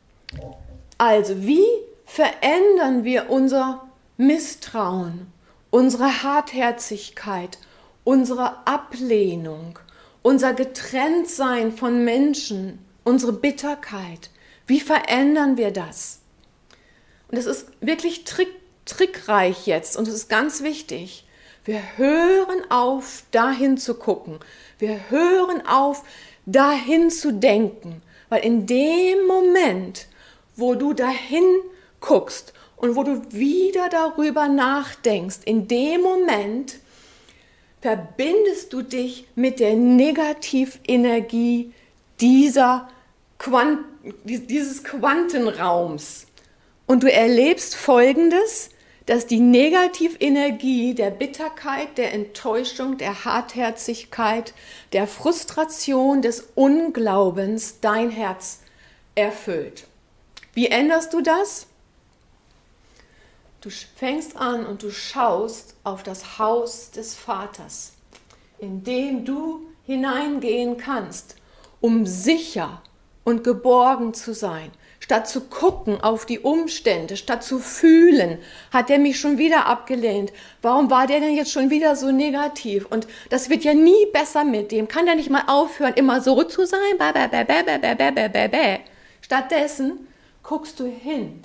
Also 0.97 1.43
wie 1.43 1.65
verändern 2.05 3.03
wir 3.03 3.29
unser 3.29 3.87
Misstrauen, 4.17 5.31
unsere 5.69 6.23
Hartherzigkeit, 6.23 7.59
unsere 8.03 8.67
Ablehnung, 8.67 9.77
unser 10.23 10.53
Getrenntsein 10.53 11.71
von 11.71 12.03
Menschen, 12.03 12.83
unsere 13.03 13.33
Bitterkeit? 13.33 14.31
Wie 14.65 14.79
verändern 14.79 15.57
wir 15.57 15.71
das? 15.71 16.19
Und 17.31 17.37
es 17.37 17.45
ist 17.45 17.67
wirklich 17.79 18.23
trick, 18.23 18.49
trickreich 18.85 19.67
jetzt 19.67 19.95
und 19.95 20.07
es 20.07 20.13
ist 20.15 20.29
ganz 20.29 20.63
wichtig. 20.63 21.25
Wir 21.69 21.83
hören 21.97 22.63
auf, 22.71 23.25
dahin 23.29 23.77
zu 23.77 23.93
gucken. 23.93 24.39
Wir 24.79 25.11
hören 25.11 25.67
auf, 25.67 26.03
dahin 26.47 27.11
zu 27.11 27.31
denken. 27.31 28.01
Weil 28.27 28.43
in 28.43 28.65
dem 28.65 29.27
Moment, 29.27 30.07
wo 30.55 30.73
du 30.73 30.93
dahin 30.93 31.45
guckst 31.99 32.53
und 32.75 32.95
wo 32.95 33.03
du 33.03 33.21
wieder 33.31 33.87
darüber 33.87 34.47
nachdenkst, 34.47 35.41
in 35.45 35.67
dem 35.67 36.01
Moment 36.01 36.79
verbindest 37.81 38.73
du 38.73 38.81
dich 38.81 39.27
mit 39.35 39.59
der 39.59 39.75
Negativenergie 39.75 41.71
dieser 42.19 42.89
Quant 43.37 43.81
dieses 44.23 44.83
Quantenraums. 44.83 46.25
Und 46.87 47.03
du 47.03 47.13
erlebst 47.13 47.75
Folgendes, 47.75 48.71
dass 49.09 49.25
die 49.25 49.39
Negativenergie 49.39 50.93
der 50.93 51.09
Bitterkeit, 51.09 51.97
der 51.97 52.13
Enttäuschung, 52.13 52.99
der 52.99 53.25
Hartherzigkeit, 53.25 54.53
der 54.93 55.07
Frustration, 55.07 56.21
des 56.21 56.49
Unglaubens 56.53 57.79
dein 57.81 58.11
Herz 58.11 58.59
erfüllt. 59.15 59.87
Wie 60.53 60.67
änderst 60.67 61.11
du 61.11 61.21
das? 61.21 61.65
Du 63.61 63.71
fängst 63.71 64.37
an 64.37 64.63
und 64.67 64.83
du 64.83 64.91
schaust 64.91 65.73
auf 65.83 66.03
das 66.03 66.37
Haus 66.37 66.91
des 66.91 67.15
Vaters, 67.15 67.93
in 68.59 68.83
dem 68.83 69.25
du 69.25 69.65
hineingehen 69.87 70.77
kannst, 70.77 71.35
um 71.81 72.05
sicher 72.05 72.83
und 73.23 73.43
geborgen 73.43 74.13
zu 74.13 74.35
sein. 74.35 74.69
Statt 75.09 75.27
zu 75.27 75.41
gucken 75.41 75.99
auf 76.01 76.27
die 76.27 76.37
Umstände, 76.37 77.17
statt 77.17 77.43
zu 77.43 77.57
fühlen, 77.57 78.37
hat 78.71 78.91
er 78.91 78.99
mich 78.99 79.19
schon 79.19 79.39
wieder 79.39 79.65
abgelehnt. 79.65 80.31
Warum 80.61 80.91
war 80.91 81.07
der 81.07 81.19
denn 81.19 81.33
jetzt 81.33 81.51
schon 81.51 81.71
wieder 81.71 81.95
so 81.95 82.11
negativ? 82.11 82.85
Und 82.85 83.07
das 83.31 83.49
wird 83.49 83.63
ja 83.63 83.73
nie 83.73 84.05
besser 84.13 84.43
mit 84.43 84.71
dem. 84.71 84.87
Kann 84.87 85.07
der 85.07 85.15
nicht 85.15 85.31
mal 85.31 85.45
aufhören, 85.47 85.95
immer 85.95 86.21
so 86.21 86.43
zu 86.43 86.63
sein? 86.67 86.79
Stattdessen 89.21 90.07
guckst 90.43 90.79
du 90.79 90.85
hin 90.85 91.43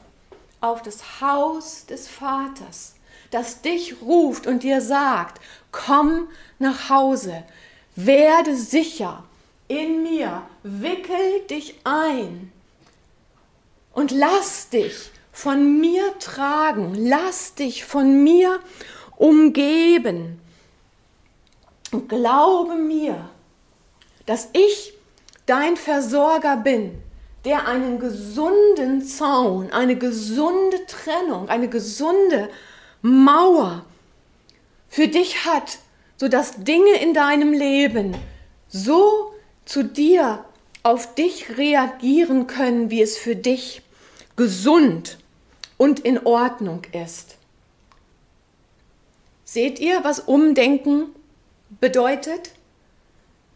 auf 0.60 0.82
das 0.82 1.22
Haus 1.22 1.86
des 1.86 2.06
Vaters, 2.06 2.96
das 3.30 3.62
dich 3.62 3.94
ruft 4.02 4.46
und 4.46 4.62
dir 4.62 4.82
sagt, 4.82 5.40
komm 5.72 6.28
nach 6.58 6.90
Hause, 6.90 7.44
werde 7.96 8.56
sicher, 8.56 9.24
in 9.68 10.02
mir, 10.02 10.42
wickel 10.62 11.40
dich 11.48 11.76
ein 11.84 12.52
und 13.94 14.10
lass 14.10 14.68
dich 14.68 15.10
von 15.32 15.80
mir 15.80 16.18
tragen, 16.18 16.94
lass 16.94 17.54
dich 17.54 17.84
von 17.84 18.22
mir 18.22 18.60
umgeben. 19.16 20.40
Und 21.90 22.08
glaube 22.08 22.74
mir, 22.74 23.28
dass 24.26 24.48
ich 24.52 24.94
dein 25.46 25.76
Versorger 25.76 26.56
bin, 26.56 27.00
der 27.44 27.68
einen 27.68 27.98
gesunden 27.98 29.02
Zaun, 29.02 29.70
eine 29.70 29.96
gesunde 29.96 30.86
Trennung, 30.86 31.48
eine 31.48 31.68
gesunde 31.68 32.48
Mauer 33.02 33.84
für 34.88 35.08
dich 35.08 35.44
hat, 35.44 35.78
sodass 36.16 36.64
Dinge 36.64 36.94
in 37.02 37.12
deinem 37.12 37.52
Leben 37.52 38.16
so 38.68 39.34
zu 39.66 39.84
dir, 39.84 40.44
auf 40.84 41.14
dich 41.14 41.56
reagieren 41.56 42.46
können, 42.46 42.90
wie 42.90 43.02
es 43.02 43.18
für 43.18 43.34
dich 43.34 43.82
gesund 44.36 45.18
und 45.76 45.98
in 46.00 46.24
Ordnung 46.24 46.82
ist. 46.92 47.36
Seht 49.44 49.80
ihr, 49.80 50.04
was 50.04 50.20
Umdenken 50.20 51.06
bedeutet? 51.80 52.52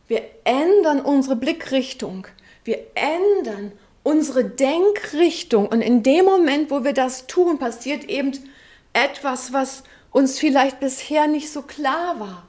Wir 0.08 0.22
ändern 0.44 1.00
unsere 1.00 1.36
Blickrichtung, 1.36 2.26
wir 2.64 2.78
ändern 2.94 3.72
unsere 4.02 4.44
Denkrichtung 4.44 5.68
und 5.68 5.82
in 5.82 6.02
dem 6.02 6.24
Moment, 6.24 6.70
wo 6.70 6.82
wir 6.82 6.94
das 6.94 7.26
tun, 7.26 7.58
passiert 7.58 8.04
eben 8.04 8.32
etwas, 8.94 9.52
was 9.52 9.82
uns 10.12 10.38
vielleicht 10.38 10.80
bisher 10.80 11.26
nicht 11.26 11.52
so 11.52 11.60
klar 11.60 12.18
war. 12.18 12.46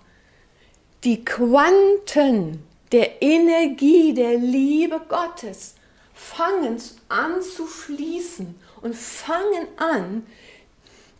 Die 1.04 1.26
Quanten 1.26 2.64
der 2.92 3.22
Energie 3.22 4.14
der 4.14 4.38
Liebe 4.38 5.02
Gottes 5.08 5.76
fangen 6.14 6.82
an 7.08 7.42
zu 7.42 7.66
fließen 7.66 8.56
und 8.82 8.96
fangen 8.96 9.68
an, 9.78 10.26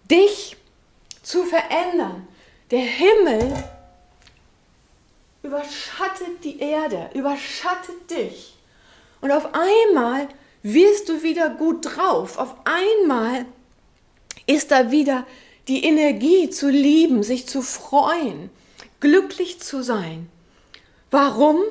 dich 0.10 0.58
zu 1.22 1.44
verändern. 1.44 2.28
Der 2.72 2.82
Himmel 2.82 3.64
überschattet 5.44 6.44
die 6.44 6.60
Erde, 6.60 7.10
überschattet 7.14 8.10
dich. 8.10 8.56
Und 9.22 9.32
auf 9.32 9.50
einmal 9.54 10.28
wirst 10.64 11.10
du 11.10 11.24
wieder 11.24 11.50
gut 11.50 11.86
drauf. 11.86 12.38
Auf 12.38 12.56
einmal 12.66 13.46
ist 14.46 14.72
da 14.72 14.92
wieder 14.92 15.26
die 15.68 15.84
Energie 15.84 16.50
zu 16.50 16.70
lieben, 16.70 17.24
sich 17.24 17.48
zu 17.48 17.62
freuen, 17.62 18.50
glücklich 19.00 19.60
zu 19.60 19.84
sein. 19.84 20.30
Warum? 21.12 21.62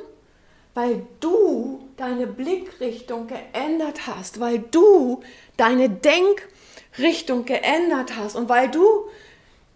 Weil 0.75 1.07
du 1.21 1.89
deine 1.97 2.27
Blickrichtung 2.27 3.27
geändert 3.27 4.07
hast, 4.07 4.41
weil 4.41 4.61
du 4.61 5.23
deine 5.57 5.91
Denkrichtung 5.91 7.45
geändert 7.45 8.17
hast 8.17 8.37
und 8.37 8.49
weil 8.49 8.71
du 8.71 9.09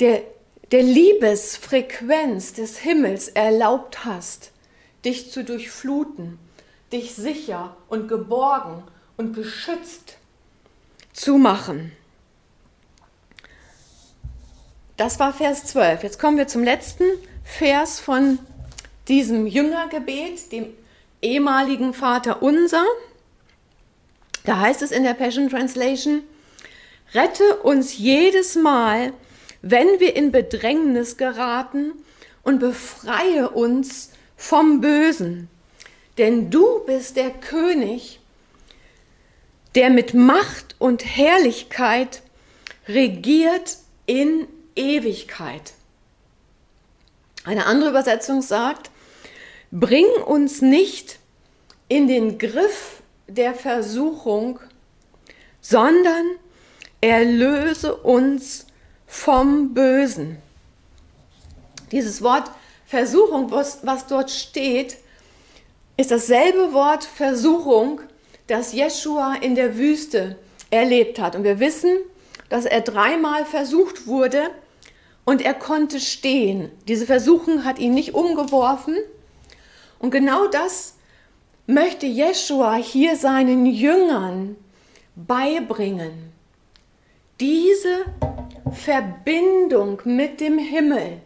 der, 0.00 0.22
der 0.70 0.82
Liebesfrequenz 0.82 2.54
des 2.54 2.78
Himmels 2.78 3.28
erlaubt 3.28 4.04
hast, 4.04 4.52
dich 5.04 5.32
zu 5.32 5.44
durchfluten, 5.44 6.38
dich 6.92 7.14
sicher 7.14 7.76
und 7.88 8.08
geborgen 8.08 8.84
und 9.16 9.34
geschützt 9.34 10.16
zu 11.12 11.38
machen. 11.38 11.92
Das 14.96 15.18
war 15.18 15.32
Vers 15.32 15.64
12. 15.66 16.04
Jetzt 16.04 16.18
kommen 16.20 16.36
wir 16.36 16.46
zum 16.46 16.62
letzten 16.62 17.04
Vers 17.42 17.98
von 17.98 18.38
diesem 19.08 19.46
Jüngergebet, 19.46 20.52
dem 20.52 20.72
ehemaligen 21.20 21.94
Vater 21.94 22.42
unser, 22.42 22.84
da 24.44 24.60
heißt 24.60 24.82
es 24.82 24.90
in 24.90 25.04
der 25.04 25.14
Passion 25.14 25.48
Translation, 25.48 26.22
rette 27.14 27.56
uns 27.58 27.98
jedes 27.98 28.56
Mal, 28.56 29.12
wenn 29.62 30.00
wir 30.00 30.16
in 30.16 30.32
Bedrängnis 30.32 31.16
geraten 31.16 31.92
und 32.42 32.58
befreie 32.58 33.50
uns 33.50 34.10
vom 34.36 34.80
Bösen. 34.80 35.48
Denn 36.18 36.50
du 36.50 36.80
bist 36.84 37.16
der 37.16 37.30
König, 37.30 38.20
der 39.74 39.90
mit 39.90 40.14
Macht 40.14 40.74
und 40.78 41.04
Herrlichkeit 41.04 42.22
regiert 42.88 43.78
in 44.06 44.46
Ewigkeit. 44.74 45.74
Eine 47.44 47.66
andere 47.66 47.90
Übersetzung 47.90 48.42
sagt, 48.42 48.90
Bring 49.74 50.04
uns 50.26 50.60
nicht 50.60 51.18
in 51.88 52.06
den 52.06 52.36
Griff 52.36 53.02
der 53.26 53.54
Versuchung, 53.54 54.60
sondern 55.62 56.26
erlöse 57.00 57.96
uns 57.96 58.66
vom 59.06 59.72
Bösen. 59.72 60.36
Dieses 61.90 62.20
Wort 62.20 62.50
Versuchung, 62.84 63.50
was, 63.50 63.78
was 63.82 64.06
dort 64.06 64.30
steht, 64.30 64.98
ist 65.96 66.10
dasselbe 66.10 66.74
Wort 66.74 67.04
Versuchung, 67.04 68.02
das 68.48 68.74
Jeschua 68.74 69.36
in 69.36 69.54
der 69.54 69.78
Wüste 69.78 70.36
erlebt 70.70 71.18
hat. 71.18 71.34
Und 71.34 71.44
wir 71.44 71.60
wissen, 71.60 71.96
dass 72.50 72.66
er 72.66 72.82
dreimal 72.82 73.46
versucht 73.46 74.06
wurde 74.06 74.50
und 75.24 75.42
er 75.42 75.54
konnte 75.54 76.00
stehen. 76.00 76.70
Diese 76.88 77.06
Versuchung 77.06 77.64
hat 77.64 77.78
ihn 77.78 77.94
nicht 77.94 78.14
umgeworfen. 78.14 78.96
Und 79.98 80.10
genau 80.10 80.48
das 80.48 80.94
möchte 81.66 82.06
Jeschua 82.06 82.74
hier 82.74 83.16
seinen 83.16 83.66
Jüngern 83.66 84.56
beibringen. 85.14 86.32
Diese 87.38 88.04
Verbindung 88.72 90.00
mit 90.04 90.40
dem 90.40 90.58
Himmel, 90.58 91.20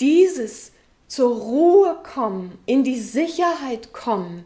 dieses 0.00 0.72
zur 1.08 1.36
Ruhe 1.36 1.98
kommen, 2.14 2.58
in 2.66 2.84
die 2.84 2.98
Sicherheit 2.98 3.92
kommen, 3.92 4.44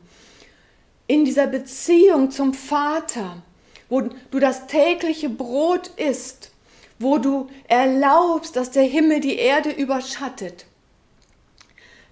in 1.06 1.24
dieser 1.24 1.46
Beziehung 1.46 2.30
zum 2.30 2.54
Vater, 2.54 3.42
wo 3.88 4.02
du 4.30 4.40
das 4.40 4.66
tägliche 4.66 5.28
Brot 5.28 5.88
isst, 5.96 6.50
wo 6.98 7.18
du 7.18 7.48
erlaubst, 7.68 8.56
dass 8.56 8.70
der 8.70 8.84
Himmel 8.84 9.20
die 9.20 9.36
Erde 9.36 9.70
überschattet. 9.70 10.66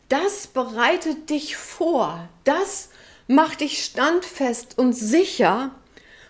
Das 0.09 0.47
bereitet 0.47 1.31
dich 1.31 1.57
vor, 1.57 2.29
das 2.45 2.91
macht 3.27 3.61
dich 3.61 3.85
standfest 3.85 4.79
und 4.79 4.93
sicher, 4.93 5.71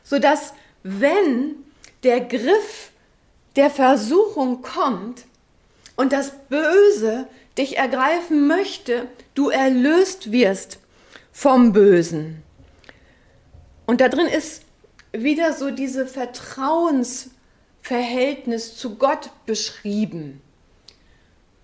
sodass 0.04 0.54
wenn 0.82 1.56
der 2.02 2.20
Griff 2.20 2.90
der 3.56 3.70
Versuchung 3.70 4.62
kommt 4.62 5.24
und 5.96 6.12
das 6.12 6.32
Böse 6.48 7.26
dich 7.58 7.76
ergreifen 7.76 8.46
möchte, 8.46 9.08
du 9.34 9.48
erlöst 9.48 10.32
wirst 10.32 10.78
vom 11.32 11.72
Bösen. 11.72 12.42
Und 13.86 14.00
da 14.00 14.08
drin 14.08 14.26
ist 14.26 14.62
wieder 15.12 15.52
so 15.52 15.70
diese 15.70 16.06
Vertrauensverhältnis 17.84 18.76
zu 18.76 18.96
Gott 18.96 19.30
beschrieben. 19.44 20.40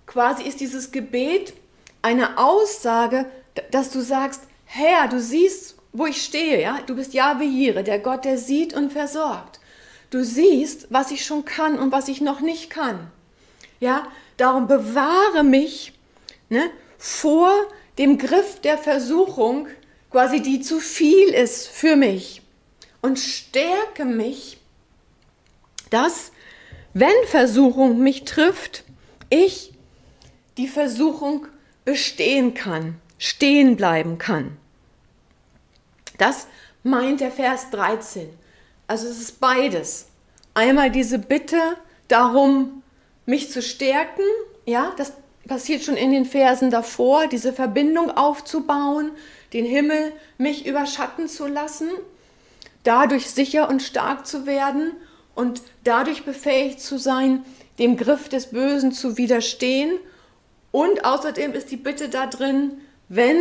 Quasi 0.06 0.42
ist 0.42 0.60
dieses 0.60 0.92
Gebet 0.92 1.54
eine 2.02 2.36
Aussage, 2.36 3.26
dass 3.70 3.90
du 3.90 4.00
sagst, 4.00 4.42
Herr, 4.66 5.08
du 5.08 5.18
siehst, 5.18 5.76
wo 5.92 6.06
ich 6.06 6.22
stehe, 6.22 6.60
ja? 6.60 6.80
Du 6.86 6.94
bist 6.94 7.14
Jahwe 7.14 7.82
der 7.82 7.98
Gott, 7.98 8.24
der 8.24 8.36
sieht 8.36 8.74
und 8.74 8.92
versorgt. 8.92 9.60
Du 10.10 10.22
siehst, 10.22 10.88
was 10.90 11.10
ich 11.10 11.24
schon 11.24 11.44
kann 11.44 11.78
und 11.78 11.90
was 11.90 12.08
ich 12.08 12.20
noch 12.20 12.40
nicht 12.40 12.68
kann. 12.68 13.10
Ja, 13.80 14.06
darum 14.36 14.66
bewahre 14.66 15.42
mich 15.42 15.94
ne, 16.50 16.70
vor 16.98 17.50
dem 17.96 18.18
Griff 18.18 18.60
der 18.60 18.76
Versuchung, 18.76 19.68
quasi 20.10 20.42
die 20.42 20.60
zu 20.60 20.80
viel 20.80 21.28
ist 21.28 21.68
für 21.68 21.96
mich. 21.96 22.42
Und 23.00 23.18
stärke 23.18 24.04
mich, 24.04 24.59
dass, 25.90 26.32
wenn 26.94 27.12
Versuchung 27.26 27.98
mich 27.98 28.24
trifft, 28.24 28.84
ich 29.28 29.72
die 30.56 30.68
Versuchung 30.68 31.46
bestehen 31.84 32.54
kann, 32.54 33.00
stehen 33.18 33.76
bleiben 33.76 34.18
kann. 34.18 34.56
Das 36.18 36.46
meint 36.82 37.20
der 37.20 37.30
Vers 37.30 37.70
13. 37.70 38.28
Also 38.86 39.08
es 39.08 39.20
ist 39.20 39.40
beides. 39.40 40.06
Einmal 40.54 40.90
diese 40.90 41.18
Bitte 41.18 41.60
darum, 42.08 42.82
mich 43.26 43.50
zu 43.50 43.62
stärken, 43.62 44.24
ja, 44.66 44.92
das 44.96 45.12
passiert 45.46 45.82
schon 45.82 45.96
in 45.96 46.12
den 46.12 46.24
Versen 46.24 46.70
davor, 46.70 47.26
diese 47.26 47.52
Verbindung 47.52 48.10
aufzubauen, 48.10 49.12
den 49.52 49.64
Himmel 49.64 50.12
mich 50.38 50.66
überschatten 50.66 51.28
zu 51.28 51.46
lassen, 51.46 51.90
dadurch 52.82 53.30
sicher 53.30 53.68
und 53.68 53.82
stark 53.82 54.26
zu 54.26 54.46
werden 54.46 54.92
und 55.34 55.62
dadurch 55.84 56.24
befähigt 56.24 56.80
zu 56.80 56.98
sein, 56.98 57.44
dem 57.78 57.96
Griff 57.96 58.28
des 58.28 58.50
Bösen 58.50 58.92
zu 58.92 59.16
widerstehen. 59.16 59.98
Und 60.70 61.04
außerdem 61.04 61.52
ist 61.52 61.70
die 61.70 61.76
Bitte 61.76 62.08
da 62.08 62.26
drin, 62.26 62.80
wenn 63.08 63.38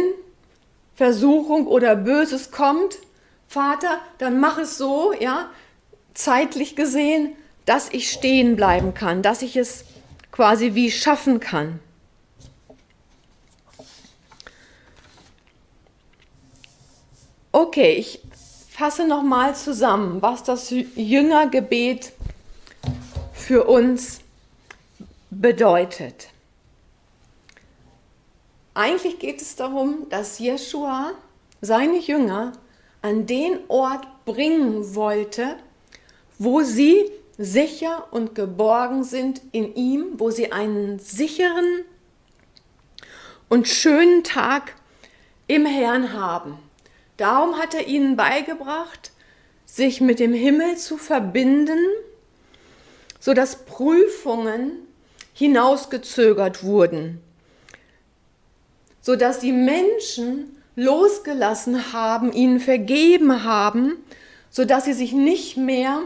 Versuchung 0.96 1.68
oder 1.68 1.96
Böses 1.96 2.52
kommt, 2.52 2.98
Vater, 3.48 4.00
dann 4.18 4.40
mach 4.40 4.58
es 4.58 4.78
so, 4.78 5.14
ja, 5.20 5.50
zeitlich 6.14 6.76
gesehen, 6.76 7.36
dass 7.66 7.90
ich 7.92 8.12
stehen 8.12 8.56
bleiben 8.56 8.94
kann, 8.94 9.22
dass 9.22 9.42
ich 9.42 9.56
es 9.56 9.86
quasi 10.32 10.76
wie 10.76 10.92
schaffen 10.92 11.40
kann. 11.40 11.80
Okay, 17.52 17.94
ich 17.94 18.22
fasse 18.80 19.06
nochmal 19.06 19.56
zusammen, 19.56 20.22
was 20.22 20.44
das 20.44 20.70
Jüngergebet 20.70 22.14
für 23.34 23.66
uns 23.66 24.22
bedeutet. 25.30 26.30
Eigentlich 28.74 29.20
geht 29.20 29.42
es 29.42 29.58
darum, 29.58 30.08
dass 30.10 30.40
Jeschua 30.40 31.12
seine 31.60 31.98
Jünger 31.98 32.54
an 33.02 33.26
den 33.26 33.60
Ort 33.68 34.08
bringen 34.24 34.96
wollte, 34.96 35.58
wo 36.38 36.62
sie 36.62 37.12
sicher 37.38 38.08
und 38.12 38.34
geborgen 38.34 39.04
sind 39.04 39.42
in 39.52 39.76
ihm, 39.76 40.06
wo 40.14 40.32
sie 40.32 40.54
einen 40.54 41.00
sicheren 41.00 41.84
und 43.50 43.68
schönen 43.68 44.24
Tag 44.24 44.74
im 45.48 45.66
Herrn 45.66 46.14
haben. 46.14 46.69
Darum 47.20 47.58
hat 47.58 47.74
er 47.74 47.86
ihnen 47.86 48.16
beigebracht, 48.16 49.12
sich 49.66 50.00
mit 50.00 50.20
dem 50.20 50.34
Himmel 50.34 50.78
zu 50.78 50.98
verbinden, 50.98 51.78
sodass 53.20 53.66
Prüfungen 53.66 54.72
hinausgezögert 55.34 56.64
wurden, 56.64 57.22
sodass 59.02 59.40
die 59.40 59.52
Menschen 59.52 60.56
losgelassen 60.78 61.92
haben, 61.92 62.32
ihnen 62.32 62.62
vergeben 62.62 63.44
haben, 63.44 63.98
sodass 64.50 64.86
sie 64.86 64.94
sich 64.94 65.12
nicht 65.12 65.58
mehr 65.58 66.02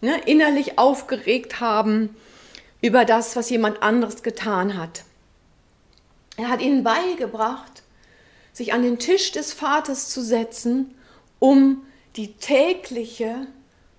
ne, 0.00 0.18
innerlich 0.24 0.78
aufgeregt 0.78 1.60
haben 1.60 2.16
über 2.80 3.04
das, 3.04 3.36
was 3.36 3.50
jemand 3.50 3.82
anderes 3.82 4.22
getan 4.22 4.78
hat. 4.78 5.04
Er 6.38 6.48
hat 6.48 6.62
ihnen 6.62 6.82
beigebracht, 6.82 7.83
sich 8.54 8.72
an 8.72 8.82
den 8.82 8.98
Tisch 8.98 9.32
des 9.32 9.52
Vaters 9.52 10.08
zu 10.08 10.22
setzen, 10.22 10.94
um 11.38 11.82
die 12.16 12.34
tägliche 12.34 13.46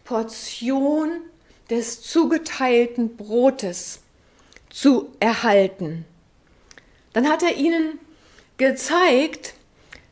Portion 0.04 1.12
des 1.70 2.02
zugeteilten 2.02 3.18
Brotes 3.18 4.00
zu 4.70 5.10
erhalten. 5.20 6.06
Dann 7.14 7.30
hat 7.30 7.44
er 7.44 7.56
ihnen 7.56 8.00
gezeigt, 8.58 9.54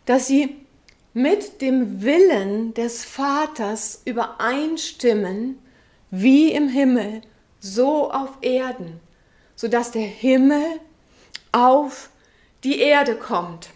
dass 0.06 0.27
sie 0.27 0.58
mit 1.13 1.62
dem 1.62 2.01
Willen 2.01 2.73
des 2.73 3.06
Vaters 3.06 4.01
übereinstimmen, 4.06 5.60
wie 6.12 6.51
im 6.51 6.67
Himmel, 6.67 7.21
so 7.60 8.12
auf 8.12 8.38
Erden, 8.41 8.99
sodass 9.56 9.91
der 9.91 10.01
Himmel 10.01 10.65
auf 11.51 12.10
die 12.63 12.79
Erde 12.79 13.15
kommt. 13.15 13.69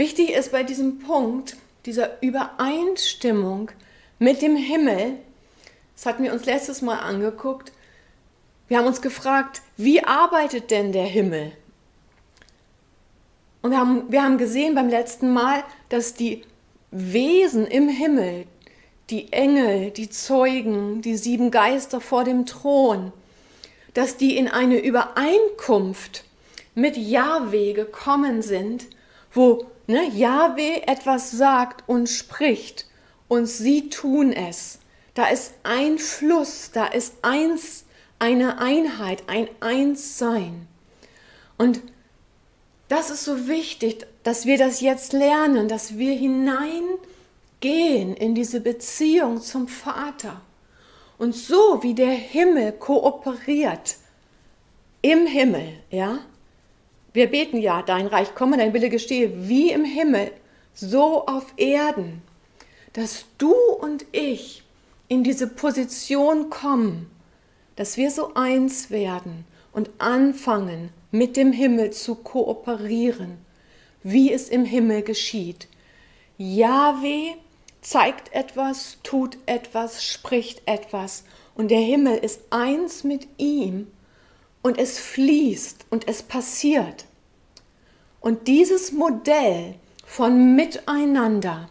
Wichtig 0.00 0.30
ist 0.30 0.50
bei 0.50 0.62
diesem 0.62 0.98
Punkt, 1.00 1.58
dieser 1.84 2.22
Übereinstimmung 2.22 3.70
mit 4.18 4.40
dem 4.40 4.56
Himmel, 4.56 5.18
das 5.94 6.06
hatten 6.06 6.22
wir 6.22 6.32
uns 6.32 6.46
letztes 6.46 6.80
Mal 6.80 7.00
angeguckt, 7.00 7.70
wir 8.66 8.78
haben 8.78 8.86
uns 8.86 9.02
gefragt, 9.02 9.60
wie 9.76 10.02
arbeitet 10.02 10.70
denn 10.70 10.92
der 10.92 11.04
Himmel? 11.04 11.52
Und 13.60 13.72
wir 13.72 13.78
haben, 13.78 14.10
wir 14.10 14.22
haben 14.22 14.38
gesehen 14.38 14.74
beim 14.74 14.88
letzten 14.88 15.34
Mal, 15.34 15.64
dass 15.90 16.14
die 16.14 16.44
Wesen 16.90 17.66
im 17.66 17.90
Himmel, 17.90 18.46
die 19.10 19.30
Engel, 19.34 19.90
die 19.90 20.08
Zeugen, 20.08 21.02
die 21.02 21.18
sieben 21.18 21.50
Geister 21.50 22.00
vor 22.00 22.24
dem 22.24 22.46
Thron, 22.46 23.12
dass 23.92 24.16
die 24.16 24.38
in 24.38 24.48
eine 24.48 24.78
Übereinkunft 24.78 26.24
mit 26.74 26.96
Yahweh 26.96 27.74
gekommen 27.74 28.40
sind, 28.40 28.86
wo 29.34 29.66
ne, 29.90 30.08
Yahweh 30.08 30.82
etwas 30.86 31.30
sagt 31.30 31.88
und 31.88 32.08
spricht 32.08 32.86
und 33.28 33.46
sie 33.46 33.90
tun 33.90 34.32
es. 34.32 34.78
Da 35.14 35.26
ist 35.28 35.52
ein 35.62 35.98
Fluss, 35.98 36.70
da 36.72 36.86
ist 36.86 37.16
eins, 37.22 37.84
eine 38.18 38.58
Einheit, 38.58 39.24
ein 39.26 39.48
Einssein. 39.60 40.68
Und 41.58 41.80
das 42.88 43.10
ist 43.10 43.24
so 43.24 43.48
wichtig, 43.48 44.06
dass 44.22 44.46
wir 44.46 44.58
das 44.58 44.80
jetzt 44.80 45.12
lernen, 45.12 45.68
dass 45.68 45.98
wir 45.98 46.14
hinein 46.14 46.82
gehen 47.60 48.14
in 48.14 48.34
diese 48.34 48.60
Beziehung 48.60 49.40
zum 49.40 49.68
Vater. 49.68 50.40
Und 51.18 51.34
so 51.34 51.82
wie 51.82 51.94
der 51.94 52.12
Himmel 52.12 52.72
kooperiert 52.72 53.96
im 55.02 55.26
Himmel, 55.26 55.74
ja, 55.90 56.20
wir 57.12 57.30
beten 57.30 57.58
ja, 57.58 57.82
dein 57.82 58.06
Reich 58.06 58.34
komme, 58.34 58.56
dein 58.56 58.72
Wille 58.72 58.88
gestehe, 58.88 59.48
wie 59.48 59.72
im 59.72 59.84
Himmel, 59.84 60.30
so 60.74 61.26
auf 61.26 61.52
Erden, 61.56 62.22
dass 62.92 63.26
du 63.38 63.52
und 63.52 64.06
ich 64.12 64.62
in 65.08 65.24
diese 65.24 65.48
Position 65.48 66.50
kommen, 66.50 67.10
dass 67.76 67.96
wir 67.96 68.10
so 68.10 68.34
eins 68.34 68.90
werden 68.90 69.44
und 69.72 69.90
anfangen, 69.98 70.90
mit 71.10 71.36
dem 71.36 71.52
Himmel 71.52 71.90
zu 71.90 72.14
kooperieren, 72.14 73.38
wie 74.02 74.32
es 74.32 74.48
im 74.48 74.64
Himmel 74.64 75.02
geschieht. 75.02 75.66
Yahweh 76.38 77.34
zeigt 77.80 78.32
etwas, 78.32 78.98
tut 79.02 79.36
etwas, 79.46 80.04
spricht 80.04 80.62
etwas 80.66 81.24
und 81.54 81.70
der 81.70 81.80
Himmel 81.80 82.16
ist 82.16 82.42
eins 82.50 83.02
mit 83.02 83.26
ihm 83.38 83.88
und 84.62 84.78
es 84.78 84.98
fließt 84.98 85.86
und 85.90 86.08
es 86.08 86.22
passiert. 86.22 87.06
Und 88.20 88.48
dieses 88.48 88.92
Modell 88.92 89.74
von 90.04 90.54
Miteinander 90.54 91.70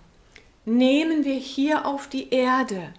nehmen 0.66 1.26
wir 1.26 1.36
hier 1.36 1.86
auf 1.86 2.08
die 2.08 2.30
Erde. 2.30 2.94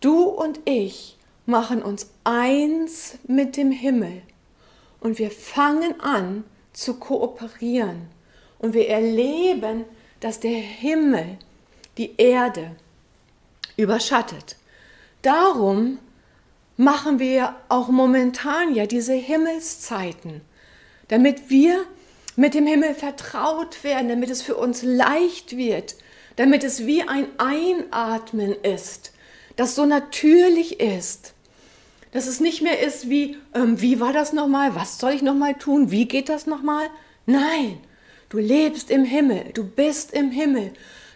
Du 0.00 0.24
und 0.24 0.60
ich 0.64 1.16
machen 1.46 1.82
uns 1.82 2.10
eins 2.24 3.18
mit 3.26 3.56
dem 3.56 3.70
Himmel 3.70 4.22
und 5.00 5.18
wir 5.18 5.30
fangen 5.30 6.00
an 6.00 6.44
zu 6.72 6.94
kooperieren 6.94 8.08
und 8.58 8.72
wir 8.72 8.88
erleben, 8.88 9.84
dass 10.20 10.40
der 10.40 10.58
Himmel 10.58 11.38
die 11.98 12.14
Erde 12.16 12.74
überschattet. 13.76 14.56
Darum 15.20 15.98
machen 16.76 17.18
wir 17.18 17.54
auch 17.68 17.88
momentan 17.88 18.74
ja 18.74 18.86
diese 18.86 19.14
Himmelszeiten, 19.14 20.40
damit 21.08 21.50
wir 21.50 21.84
mit 22.36 22.54
dem 22.54 22.66
Himmel 22.66 22.94
vertraut 22.94 23.84
werden, 23.84 24.08
damit 24.08 24.30
es 24.30 24.42
für 24.42 24.56
uns 24.56 24.82
leicht 24.82 25.56
wird, 25.56 25.94
damit 26.36 26.64
es 26.64 26.84
wie 26.86 27.02
ein 27.02 27.26
Einatmen 27.38 28.54
ist, 28.62 29.12
das 29.56 29.76
so 29.76 29.86
natürlich 29.86 30.80
ist, 30.80 31.34
dass 32.10 32.26
es 32.26 32.40
nicht 32.40 32.62
mehr 32.62 32.80
ist 32.80 33.08
wie, 33.08 33.36
ähm, 33.54 33.80
wie 33.80 34.00
war 34.00 34.12
das 34.12 34.32
nochmal, 34.32 34.74
was 34.74 34.98
soll 34.98 35.12
ich 35.12 35.22
nochmal 35.22 35.54
tun, 35.54 35.90
wie 35.90 36.06
geht 36.06 36.28
das 36.28 36.46
nochmal? 36.46 36.86
Nein, 37.26 37.78
du 38.28 38.38
lebst 38.38 38.90
im 38.90 39.04
Himmel, 39.04 39.50
du 39.54 39.64
bist 39.64 40.12
im 40.12 40.30
Himmel 40.30 40.72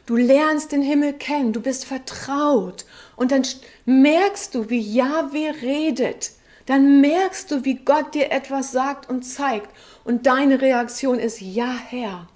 Du 0.08 0.16
lernst 0.16 0.72
den 0.72 0.80
Himmel 0.80 1.12
kennen, 1.12 1.52
du 1.52 1.60
bist 1.60 1.84
vertraut 1.84 2.86
und 3.14 3.30
dann 3.30 3.42
merkst 3.84 4.54
du, 4.54 4.70
wie 4.70 4.80
Yahweh 4.80 5.50
redet. 5.60 6.30
Dann 6.64 7.02
merkst 7.02 7.50
du, 7.50 7.66
wie 7.66 7.74
Gott 7.74 8.14
dir 8.14 8.32
etwas 8.32 8.72
sagt 8.72 9.10
und 9.10 9.24
zeigt 9.24 9.68
und 10.04 10.24
deine 10.24 10.62
Reaktion 10.62 11.18
ist 11.18 11.42
Ja, 11.42 11.76
Herr. 11.90 12.26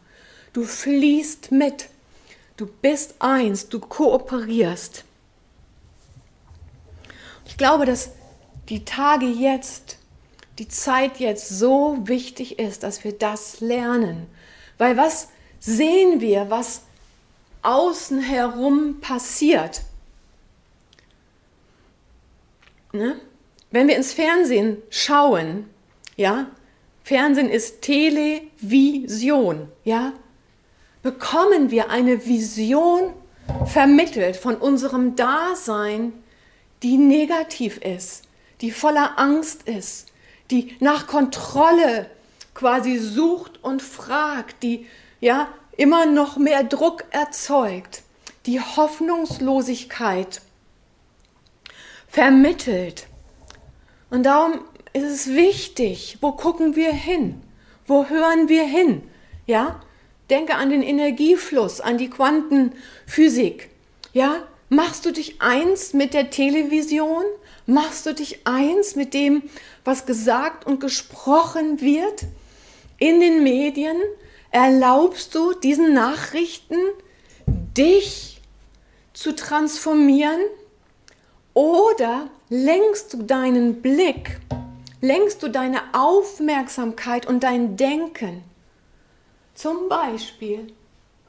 Du 0.52 0.64
fließt 0.64 1.50
mit. 1.50 1.88
Du 2.58 2.66
bist 2.66 3.14
eins, 3.20 3.70
du 3.70 3.80
kooperierst. 3.80 5.04
Ich 7.46 7.56
glaube, 7.56 7.86
dass 7.86 8.10
die 8.68 8.84
Tage 8.84 9.24
jetzt, 9.24 9.96
die 10.58 10.68
Zeit 10.68 11.20
jetzt 11.20 11.48
so 11.48 11.96
wichtig 12.02 12.58
ist, 12.58 12.82
dass 12.82 13.02
wir 13.02 13.12
das 13.12 13.60
lernen. 13.60 14.26
Weil 14.76 14.98
was 14.98 15.28
sehen 15.58 16.20
wir, 16.20 16.50
was 16.50 16.82
außen 17.62 18.20
herum 18.20 19.00
passiert. 19.00 19.82
Ne? 22.92 23.20
Wenn 23.70 23.88
wir 23.88 23.96
ins 23.96 24.12
Fernsehen 24.12 24.78
schauen, 24.90 25.68
ja, 26.16 26.46
Fernsehen 27.04 27.48
ist 27.48 27.82
Television, 27.82 29.68
ja, 29.84 30.12
bekommen 31.02 31.70
wir 31.70 31.90
eine 31.90 32.26
Vision 32.26 33.14
vermittelt 33.66 34.36
von 34.36 34.56
unserem 34.56 35.16
Dasein, 35.16 36.12
die 36.82 36.96
negativ 36.96 37.78
ist, 37.78 38.24
die 38.60 38.70
voller 38.70 39.18
Angst 39.18 39.62
ist, 39.64 40.08
die 40.50 40.76
nach 40.80 41.06
Kontrolle 41.06 42.10
quasi 42.54 42.98
sucht 42.98 43.62
und 43.64 43.82
fragt, 43.82 44.62
die 44.62 44.86
ja 45.20 45.48
immer 45.76 46.06
noch 46.06 46.36
mehr 46.36 46.64
Druck 46.64 47.04
erzeugt, 47.10 48.02
die 48.46 48.60
Hoffnungslosigkeit 48.60 50.42
vermittelt. 52.08 53.06
Und 54.10 54.24
darum 54.24 54.60
ist 54.92 55.04
es 55.04 55.28
wichtig, 55.28 56.18
wo 56.20 56.32
gucken 56.32 56.76
wir 56.76 56.92
hin? 56.92 57.42
Wo 57.86 58.06
hören 58.06 58.48
wir 58.48 58.64
hin? 58.64 59.02
Ja? 59.46 59.80
Denke 60.28 60.54
an 60.54 60.70
den 60.70 60.82
Energiefluss, 60.82 61.80
an 61.80 61.98
die 61.98 62.10
Quantenphysik. 62.10 63.70
Ja? 64.12 64.46
Machst 64.68 65.04
du 65.06 65.12
dich 65.12 65.40
eins 65.40 65.92
mit 65.92 66.14
der 66.14 66.30
Television? 66.30 67.24
Machst 67.66 68.06
du 68.06 68.14
dich 68.14 68.46
eins 68.46 68.96
mit 68.96 69.14
dem, 69.14 69.42
was 69.84 70.06
gesagt 70.06 70.66
und 70.66 70.80
gesprochen 70.80 71.80
wird 71.80 72.24
in 72.98 73.20
den 73.20 73.42
Medien? 73.42 73.96
Erlaubst 74.52 75.34
du 75.34 75.54
diesen 75.54 75.92
Nachrichten, 75.94 76.76
dich 77.46 78.40
zu 79.12 79.34
transformieren? 79.34 80.40
Oder 81.54 82.28
lenkst 82.48 83.12
du 83.12 83.22
deinen 83.24 83.82
Blick, 83.82 84.38
lenkst 85.00 85.42
du 85.42 85.48
deine 85.48 85.80
Aufmerksamkeit 85.92 87.26
und 87.26 87.42
dein 87.42 87.76
Denken 87.76 88.44
zum 89.54 89.88
Beispiel 89.88 90.72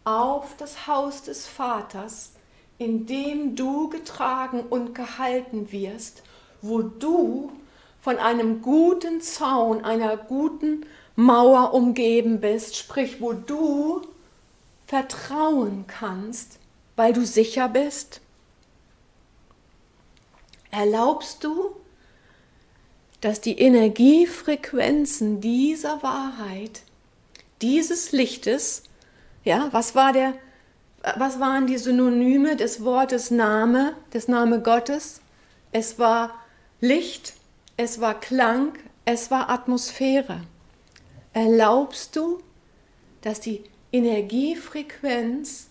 auf 0.06 0.56
das 0.58 0.88
Haus 0.88 1.24
des 1.24 1.46
Vaters, 1.46 2.34
in 2.78 3.06
dem 3.06 3.56
du 3.56 3.90
getragen 3.90 4.62
und 4.70 4.96
gehalten 4.96 5.72
wirst, 5.72 6.24
wo 6.62 6.82
du 6.82 7.52
von 8.02 8.18
einem 8.18 8.62
guten 8.62 9.22
Zaun, 9.22 9.84
einer 9.84 10.18
guten 10.18 10.86
Mauer 11.16 11.74
umgeben 11.74 12.40
bist, 12.40 12.76
sprich, 12.76 13.22
wo 13.22 13.34
du 13.34 14.02
vertrauen 14.88 15.86
kannst, 15.88 16.60
weil 16.96 17.14
du 17.14 17.26
sicher 17.26 17.70
bist? 17.70 18.22
Erlaubst 20.72 21.44
du, 21.44 21.76
dass 23.22 23.42
die 23.42 23.60
Energiefrequenzen 23.60 25.40
dieser 25.40 26.02
Wahrheit, 26.02 26.82
dieses 27.62 28.12
Lichtes, 28.12 28.84
ja, 29.44 29.70
was 29.72 29.94
war 29.94 30.14
der, 30.14 30.34
was 31.16 31.40
waren 31.40 31.68
die 31.68 31.78
Synonyme 31.78 32.56
des 32.56 32.84
Wortes 32.84 33.30
Name, 33.30 33.96
des 34.14 34.28
Name 34.28 34.62
Gottes? 34.62 35.22
Es 35.72 36.00
war 36.00 36.34
Licht, 36.82 37.34
es 37.78 38.02
war 38.02 38.20
Klang, 38.20 38.74
es 39.06 39.30
war 39.30 39.50
Atmosphäre 39.50 40.42
erlaubst 41.34 42.16
du, 42.16 42.42
dass 43.22 43.40
die 43.40 43.64
Energiefrequenz 43.92 45.68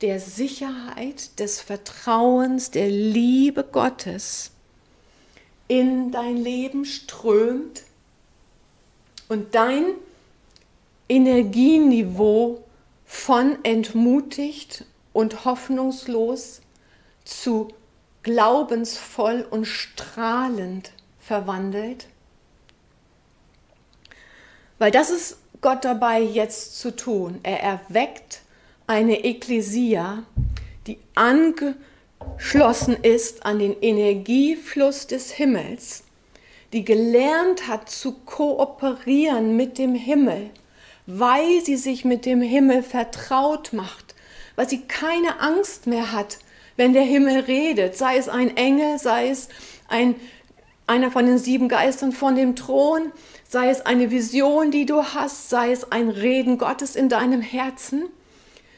der 0.00 0.20
Sicherheit, 0.20 1.38
des 1.40 1.60
Vertrauens, 1.60 2.70
der 2.70 2.88
Liebe 2.88 3.64
Gottes 3.64 4.52
in 5.66 6.12
dein 6.12 6.36
Leben 6.36 6.84
strömt 6.84 7.82
und 9.28 9.54
dein 9.54 9.84
Energieniveau 11.08 12.64
von 13.04 13.58
entmutigt 13.64 14.84
und 15.12 15.44
hoffnungslos 15.44 16.60
zu 17.24 17.68
glaubensvoll 18.22 19.46
und 19.50 19.66
strahlend 19.66 20.92
verwandelt? 21.18 22.06
Weil 24.78 24.90
das 24.90 25.10
ist 25.10 25.38
Gott 25.60 25.84
dabei 25.84 26.20
jetzt 26.20 26.78
zu 26.78 26.94
tun. 26.94 27.40
Er 27.42 27.60
erweckt 27.60 28.42
eine 28.86 29.24
Ekklesia, 29.24 30.22
die 30.86 30.98
angeschlossen 31.14 32.96
ist 33.02 33.44
an 33.44 33.58
den 33.58 33.76
Energiefluss 33.80 35.06
des 35.06 35.32
Himmels, 35.32 36.04
die 36.72 36.84
gelernt 36.84 37.66
hat 37.66 37.90
zu 37.90 38.12
kooperieren 38.12 39.56
mit 39.56 39.78
dem 39.78 39.94
Himmel, 39.94 40.50
weil 41.06 41.64
sie 41.64 41.76
sich 41.76 42.04
mit 42.04 42.24
dem 42.24 42.40
Himmel 42.40 42.82
vertraut 42.82 43.72
macht, 43.72 44.14
weil 44.56 44.68
sie 44.68 44.82
keine 44.82 45.40
Angst 45.40 45.86
mehr 45.86 46.12
hat, 46.12 46.38
wenn 46.76 46.92
der 46.92 47.02
Himmel 47.02 47.40
redet, 47.40 47.96
sei 47.96 48.16
es 48.16 48.28
ein 48.28 48.56
Engel, 48.56 48.98
sei 48.98 49.30
es 49.30 49.48
ein, 49.88 50.14
einer 50.86 51.10
von 51.10 51.26
den 51.26 51.38
sieben 51.38 51.68
Geistern 51.68 52.12
von 52.12 52.36
dem 52.36 52.54
Thron, 52.54 53.12
sei 53.48 53.70
es 53.70 53.80
eine 53.80 54.10
Vision, 54.10 54.70
die 54.70 54.86
du 54.86 55.02
hast, 55.02 55.48
sei 55.48 55.72
es 55.72 55.90
ein 55.90 56.10
Reden 56.10 56.58
Gottes 56.58 56.94
in 56.94 57.08
deinem 57.08 57.40
Herzen. 57.40 58.04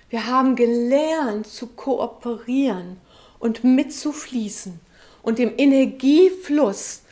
Wir 0.08 0.26
haben 0.26 0.56
gelernt 0.56 1.46
zu 1.46 1.66
kooperieren 1.66 2.96
und 3.40 3.64
mitzufließen 3.64 4.80
und 5.22 5.38
dem 5.38 5.52
Energiefluss 5.56 7.02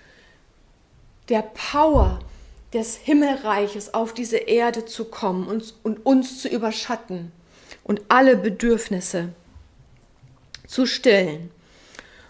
der 1.28 1.42
Power 1.42 2.20
des 2.72 2.96
Himmelreiches 2.96 3.92
auf 3.92 4.14
diese 4.14 4.36
Erde 4.36 4.84
zu 4.84 5.06
kommen 5.06 5.48
und, 5.48 5.74
und 5.82 6.04
uns 6.06 6.40
zu 6.40 6.48
überschatten 6.48 7.32
und 7.82 8.02
alle 8.08 8.36
Bedürfnisse 8.36 9.30
zu 10.66 10.86
stillen. 10.86 11.50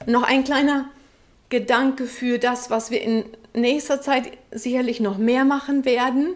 Und 0.06 0.12
noch 0.12 0.22
ein 0.22 0.44
kleiner 0.44 0.88
Gedanke 1.48 2.06
für 2.06 2.38
das, 2.38 2.70
was 2.70 2.90
wir 2.90 3.02
in 3.02 3.24
nächster 3.58 4.00
Zeit 4.00 4.30
sicherlich 4.50 5.00
noch 5.00 5.18
mehr 5.18 5.44
machen 5.44 5.84
werden. 5.84 6.34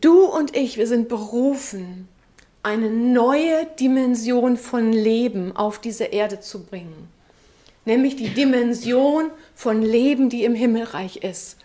Du 0.00 0.24
und 0.24 0.56
ich, 0.56 0.76
wir 0.76 0.86
sind 0.86 1.08
berufen, 1.08 2.08
eine 2.62 2.90
neue 2.90 3.66
Dimension 3.78 4.56
von 4.56 4.92
Leben 4.92 5.56
auf 5.56 5.80
diese 5.80 6.04
Erde 6.04 6.40
zu 6.40 6.64
bringen. 6.64 7.08
Nämlich 7.84 8.16
die 8.16 8.28
Dimension 8.28 9.30
von 9.54 9.82
Leben, 9.82 10.28
die 10.28 10.44
im 10.44 10.54
Himmelreich 10.54 11.18
ist. 11.18 11.56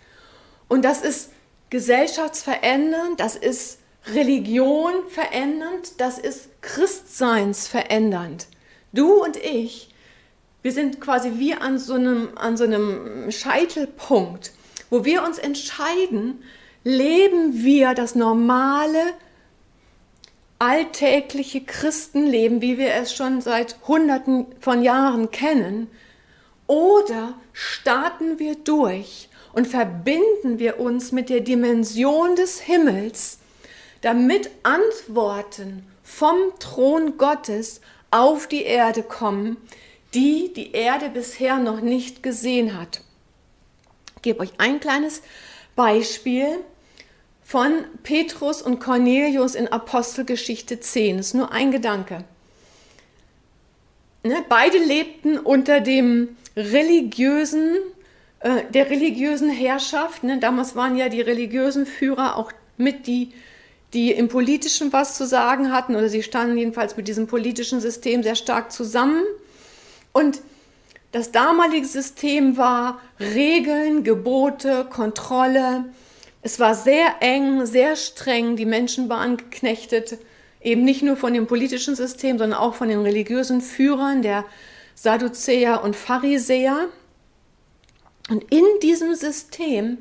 Und 0.68 0.84
das 0.84 1.02
ist 1.02 1.32
gesellschaftsverändernd, 1.70 3.20
das 3.20 3.36
ist 3.36 3.80
Religion 4.14 4.94
verändernd, 5.10 6.00
das 6.00 6.18
ist 6.18 6.50
Christseins 6.62 7.68
verändernd. 7.68 8.48
Du 8.94 9.24
und 9.24 9.36
ich, 9.36 9.94
wir 10.66 10.72
sind 10.72 11.00
quasi 11.00 11.34
wie 11.36 11.54
an 11.54 11.78
so 11.78 11.94
einem, 11.94 12.30
an 12.34 12.58
so 12.58 12.64
einem 12.64 13.30
Scheitelpunkt, 13.30 14.52
wo 14.90 15.06
wir 15.06 15.22
uns 15.22 15.38
entscheiden, 15.38 16.42
leben 16.84 17.64
wir 17.64 17.94
das 17.94 18.16
normale, 18.16 18.98
alltägliche 20.58 21.62
Christenleben, 21.62 22.64
wie 22.64 22.80
wir 22.80 22.96
es 22.96 23.14
schon 23.14 23.42
seit 23.42 23.76
Hunderten 23.88 24.48
von 24.60 24.82
Jahren 24.82 25.30
kennen, 25.30 25.88
oder 26.66 27.36
starten 27.54 28.40
wir 28.40 28.56
durch 28.56 29.30
und 29.54 29.68
verbinden 29.68 30.58
wir 30.58 30.80
uns 30.80 31.12
mit 31.12 31.30
der 31.30 31.42
Dimension 31.42 32.36
des 32.36 32.60
Himmels, 32.60 33.38
damit 34.02 34.50
Antworten 34.64 35.86
vom 36.02 36.38
Thron 36.58 37.20
Gottes 37.20 37.82
auf 38.10 38.48
die 38.48 38.64
Erde 38.64 39.04
kommen, 39.04 39.58
die 40.16 40.54
die 40.54 40.72
Erde 40.72 41.10
bisher 41.10 41.58
noch 41.58 41.82
nicht 41.82 42.24
gesehen 42.24 42.80
hat. 42.80 43.02
Ich 44.16 44.22
gebe 44.22 44.40
euch 44.40 44.54
ein 44.58 44.80
kleines 44.80 45.22
Beispiel 45.76 46.60
von 47.44 47.72
Petrus 48.02 48.62
und 48.62 48.80
Cornelius 48.80 49.54
in 49.54 49.68
Apostelgeschichte 49.68 50.80
10. 50.80 51.18
Das 51.18 51.28
ist 51.28 51.34
nur 51.36 51.52
ein 51.52 51.72
Gedanke. 51.72 52.24
Ne, 54.24 54.44
beide 54.50 54.80
lebten 54.80 55.38
unter 55.38 55.82
dem 55.82 56.36
religiösen, 56.56 57.76
äh, 58.40 58.64
der 58.74 58.90
religiösen 58.90 59.52
Herrschaft. 59.52 60.24
Ne? 60.24 60.40
Damals 60.40 60.76
waren 60.76 60.98
ja 60.98 61.10
die 61.10 61.22
religiösen 61.22 61.86
Führer 61.86 62.38
auch 62.38 62.52
mit 62.78 63.06
die, 63.06 63.34
die 63.94 64.12
im 64.12 64.28
Politischen 64.28 64.92
was 64.92 65.16
zu 65.16 65.28
sagen 65.28 65.72
hatten, 65.72 65.96
oder 65.96 66.10
sie 66.10 66.24
standen 66.24 66.58
jedenfalls 66.58 66.98
mit 66.98 67.08
diesem 67.08 67.28
politischen 67.28 67.82
System 67.82 68.24
sehr 68.24 68.36
stark 68.36 68.72
zusammen. 68.72 69.22
Und 70.16 70.42
das 71.12 71.34
damalige 71.34 71.86
System 71.86 72.56
war 72.56 73.02
Regeln, 73.20 74.06
Gebote, 74.06 74.88
Kontrolle, 74.90 75.84
es 76.42 76.58
war 76.58 76.74
sehr 76.74 77.16
eng, 77.20 77.66
sehr 77.66 77.98
streng, 77.98 78.56
die 78.56 78.66
Menschen 78.66 79.10
waren 79.10 79.36
geknechtet, 79.36 80.18
eben 80.62 80.86
nicht 80.86 81.02
nur 81.02 81.18
von 81.18 81.34
dem 81.34 81.48
politischen 81.48 81.98
System, 81.98 82.38
sondern 82.38 82.58
auch 82.58 82.76
von 82.76 82.88
den 82.88 83.02
religiösen 83.02 83.60
Führern, 83.60 84.22
der 84.22 84.46
Sadduzäer 84.94 85.84
und 85.84 85.98
Pharisäer. 85.98 86.88
Und 88.30 88.50
in 88.50 88.64
diesem 88.82 89.16
System 89.16 89.98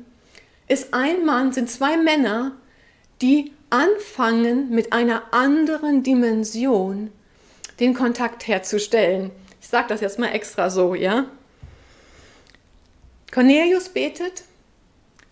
ist 0.69 0.93
ein 0.93 1.25
Mann, 1.25 1.51
sind 1.51 1.69
zwei 1.69 1.97
Männer, 1.97 2.53
die 3.21 3.51
anfangen 3.69 4.69
mit 4.69 4.93
einer 4.93 5.33
anderen 5.33 6.03
Dimension 6.03 7.11
den 7.81 7.93
Kontakt 7.93 8.47
herzustellen. 8.47 9.31
Ich 9.65 9.71
sage 9.71 9.87
das 9.87 9.99
jetzt 9.99 10.19
mal 10.19 10.27
extra 10.27 10.69
so, 10.69 10.93
ja? 10.93 11.25
Cornelius 13.33 13.89
betet 13.89 14.43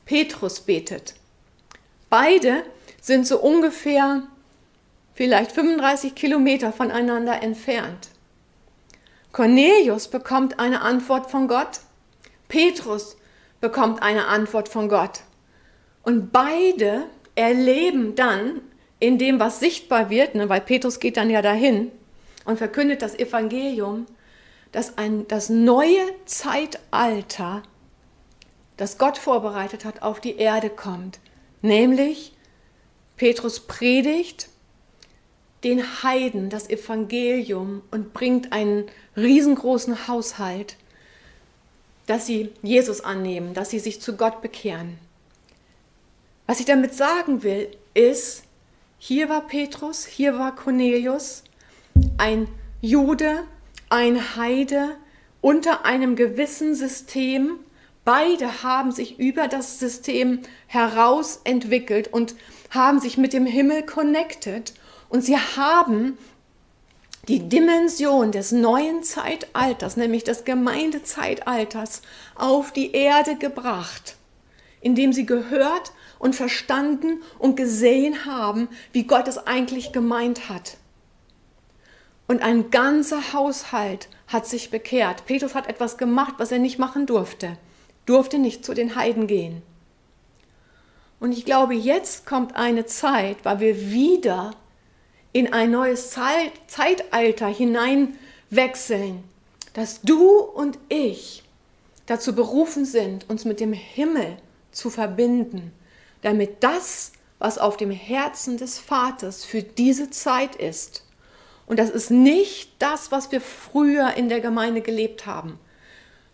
Petrus 0.07 0.59
betet. 0.59 1.13
Beide 2.09 2.63
sind 2.99 3.27
so 3.27 3.39
ungefähr 3.39 4.23
vielleicht 5.13 5.51
35 5.51 6.15
Kilometer 6.15 6.73
voneinander 6.73 7.43
entfernt. 7.43 8.09
Cornelius 9.31 10.07
bekommt 10.07 10.59
eine 10.59 10.81
Antwort 10.81 11.29
von 11.29 11.47
Gott, 11.47 11.81
Petrus 12.47 13.17
bekommt 13.61 14.01
eine 14.01 14.25
Antwort 14.25 14.67
von 14.67 14.89
Gott. 14.89 15.21
Und 16.01 16.31
beide 16.31 17.03
erleben 17.35 18.15
dann 18.15 18.61
in 18.99 19.19
dem, 19.19 19.39
was 19.39 19.59
sichtbar 19.59 20.09
wird, 20.09 20.33
ne, 20.33 20.49
weil 20.49 20.61
Petrus 20.61 20.99
geht 20.99 21.17
dann 21.17 21.29
ja 21.29 21.43
dahin 21.43 21.91
und 22.45 22.57
verkündet 22.57 23.03
das 23.03 23.13
Evangelium, 23.13 24.07
dass 24.73 24.97
ein, 24.97 25.25
das 25.29 25.49
neue 25.49 26.03
Zeitalter 26.25 27.63
das 28.75 28.97
Gott 28.97 29.17
vorbereitet 29.17 29.85
hat, 29.85 30.01
auf 30.01 30.19
die 30.19 30.35
Erde 30.35 30.69
kommt. 30.69 31.19
Nämlich, 31.61 32.33
Petrus 33.15 33.61
predigt 33.61 34.49
den 35.63 36.03
Heiden 36.03 36.49
das 36.49 36.69
Evangelium 36.69 37.83
und 37.91 38.13
bringt 38.13 38.51
einen 38.51 38.85
riesengroßen 39.15 40.07
Haushalt, 40.07 40.75
dass 42.07 42.25
sie 42.25 42.51
Jesus 42.61 42.99
annehmen, 43.01 43.53
dass 43.53 43.69
sie 43.69 43.79
sich 43.79 44.01
zu 44.01 44.17
Gott 44.17 44.41
bekehren. 44.41 44.97
Was 46.47 46.59
ich 46.59 46.65
damit 46.65 46.93
sagen 46.93 47.43
will, 47.43 47.69
ist, 47.93 48.43
hier 48.97 49.29
war 49.29 49.47
Petrus, 49.47 50.05
hier 50.05 50.37
war 50.37 50.55
Cornelius, 50.55 51.43
ein 52.17 52.49
Jude, 52.81 53.43
ein 53.93 54.35
Heide 54.35 54.97
unter 55.39 55.85
einem 55.85 56.15
gewissen 56.15 56.73
System, 56.73 57.59
Beide 58.05 58.63
haben 58.63 58.91
sich 58.91 59.17
über 59.17 59.47
das 59.47 59.79
System 59.79 60.39
heraus 60.67 61.39
entwickelt 61.45 62.11
und 62.11 62.35
haben 62.69 62.99
sich 62.99 63.17
mit 63.17 63.31
dem 63.31 63.45
Himmel 63.45 63.83
connected 63.83 64.73
und 65.07 65.23
sie 65.23 65.37
haben 65.37 66.17
die 67.29 67.47
Dimension 67.47 68.33
des 68.33 68.51
neuen 68.51 69.03
Zeitalters, 69.03 69.95
nämlich 69.95 70.25
des 70.25 70.43
Gemeindezeitalters, 70.43 72.01
auf 72.35 72.73
die 72.73 72.91
Erde 72.91 73.37
gebracht, 73.37 74.17
indem 74.81 75.13
sie 75.13 75.25
gehört 75.25 75.93
und 76.19 76.35
verstanden 76.35 77.21
und 77.39 77.55
gesehen 77.55 78.25
haben, 78.25 78.67
wie 78.91 79.03
Gott 79.05 79.29
es 79.29 79.37
eigentlich 79.37 79.93
gemeint 79.93 80.49
hat. 80.49 80.75
Und 82.33 82.41
ein 82.41 82.71
ganzer 82.71 83.31
Haushalt 83.31 84.09
hat 84.25 84.47
sich 84.47 84.71
bekehrt. 84.71 85.27
Petrus 85.27 85.53
hat 85.53 85.67
etwas 85.67 85.99
gemacht, 85.99 86.33
was 86.39 86.51
er 86.51 86.57
nicht 86.57 86.79
machen 86.79 87.05
durfte 87.05 87.57
durfte 88.05 88.39
nicht 88.39 88.65
zu 88.65 88.73
den 88.73 88.95
Heiden 88.95 89.27
gehen. 89.27 89.61
Und 91.19 91.31
ich 91.31 91.45
glaube, 91.45 91.73
jetzt 91.73 92.25
kommt 92.25 92.55
eine 92.55 92.85
Zeit, 92.85 93.37
weil 93.43 93.59
wir 93.59 93.91
wieder 93.91 94.51
in 95.31 95.53
ein 95.53 95.71
neues 95.71 96.11
Zeit, 96.11 96.51
Zeitalter 96.67 97.47
hineinwechseln, 97.47 99.23
dass 99.73 100.01
du 100.01 100.39
und 100.39 100.77
ich 100.89 101.43
dazu 102.07 102.35
berufen 102.35 102.83
sind, 102.83 103.29
uns 103.29 103.45
mit 103.45 103.59
dem 103.59 103.71
Himmel 103.71 104.37
zu 104.71 104.89
verbinden, 104.89 105.71
damit 106.23 106.61
das, 106.61 107.13
was 107.39 107.57
auf 107.57 107.77
dem 107.77 107.91
Herzen 107.91 108.57
des 108.57 108.79
Vaters 108.79 109.45
für 109.45 109.63
diese 109.63 110.09
Zeit 110.09 110.57
ist, 110.57 111.02
und 111.65 111.79
das 111.79 111.89
ist 111.89 112.11
nicht 112.11 112.71
das, 112.79 113.11
was 113.11 113.31
wir 113.31 113.41
früher 113.41 114.13
in 114.15 114.29
der 114.29 114.41
Gemeinde 114.41 114.81
gelebt 114.81 115.25
haben, 115.25 115.59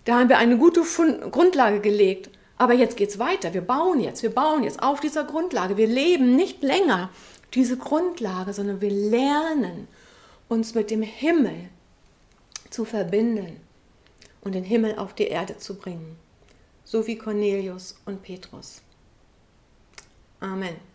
da 0.05 0.19
haben 0.19 0.30
wir 0.30 0.38
eine 0.38 0.57
gute 0.57 0.82
Grundlage 1.30 1.82
gelegt. 1.82 2.30
Aber 2.57 2.73
jetzt 2.73 2.97
geht 2.97 3.09
es 3.09 3.19
weiter. 3.19 3.53
Wir 3.53 3.61
bauen 3.61 4.01
jetzt, 4.01 4.23
wir 4.23 4.34
bauen 4.34 4.63
jetzt 4.63 4.82
auf 4.82 4.99
dieser 4.99 5.23
Grundlage. 5.23 5.77
Wir 5.77 5.88
leben 5.88 6.36
nicht 6.36 6.61
länger 6.61 7.09
diese 7.53 7.77
Grundlage, 7.77 8.53
sondern 8.53 8.82
wir 8.82 8.91
lernen 8.91 9.88
uns 10.49 10.75
mit 10.75 10.91
dem 10.91 11.01
Himmel 11.01 11.69
zu 12.69 12.86
verbinden 12.86 13.59
und 14.41 14.55
den 14.55 14.63
Himmel 14.63 14.97
auf 14.97 15.13
die 15.13 15.27
Erde 15.27 15.57
zu 15.57 15.75
bringen. 15.75 16.17
So 16.84 17.07
wie 17.07 17.17
Cornelius 17.17 17.95
und 18.05 18.23
Petrus. 18.23 18.82
Amen. 20.39 20.89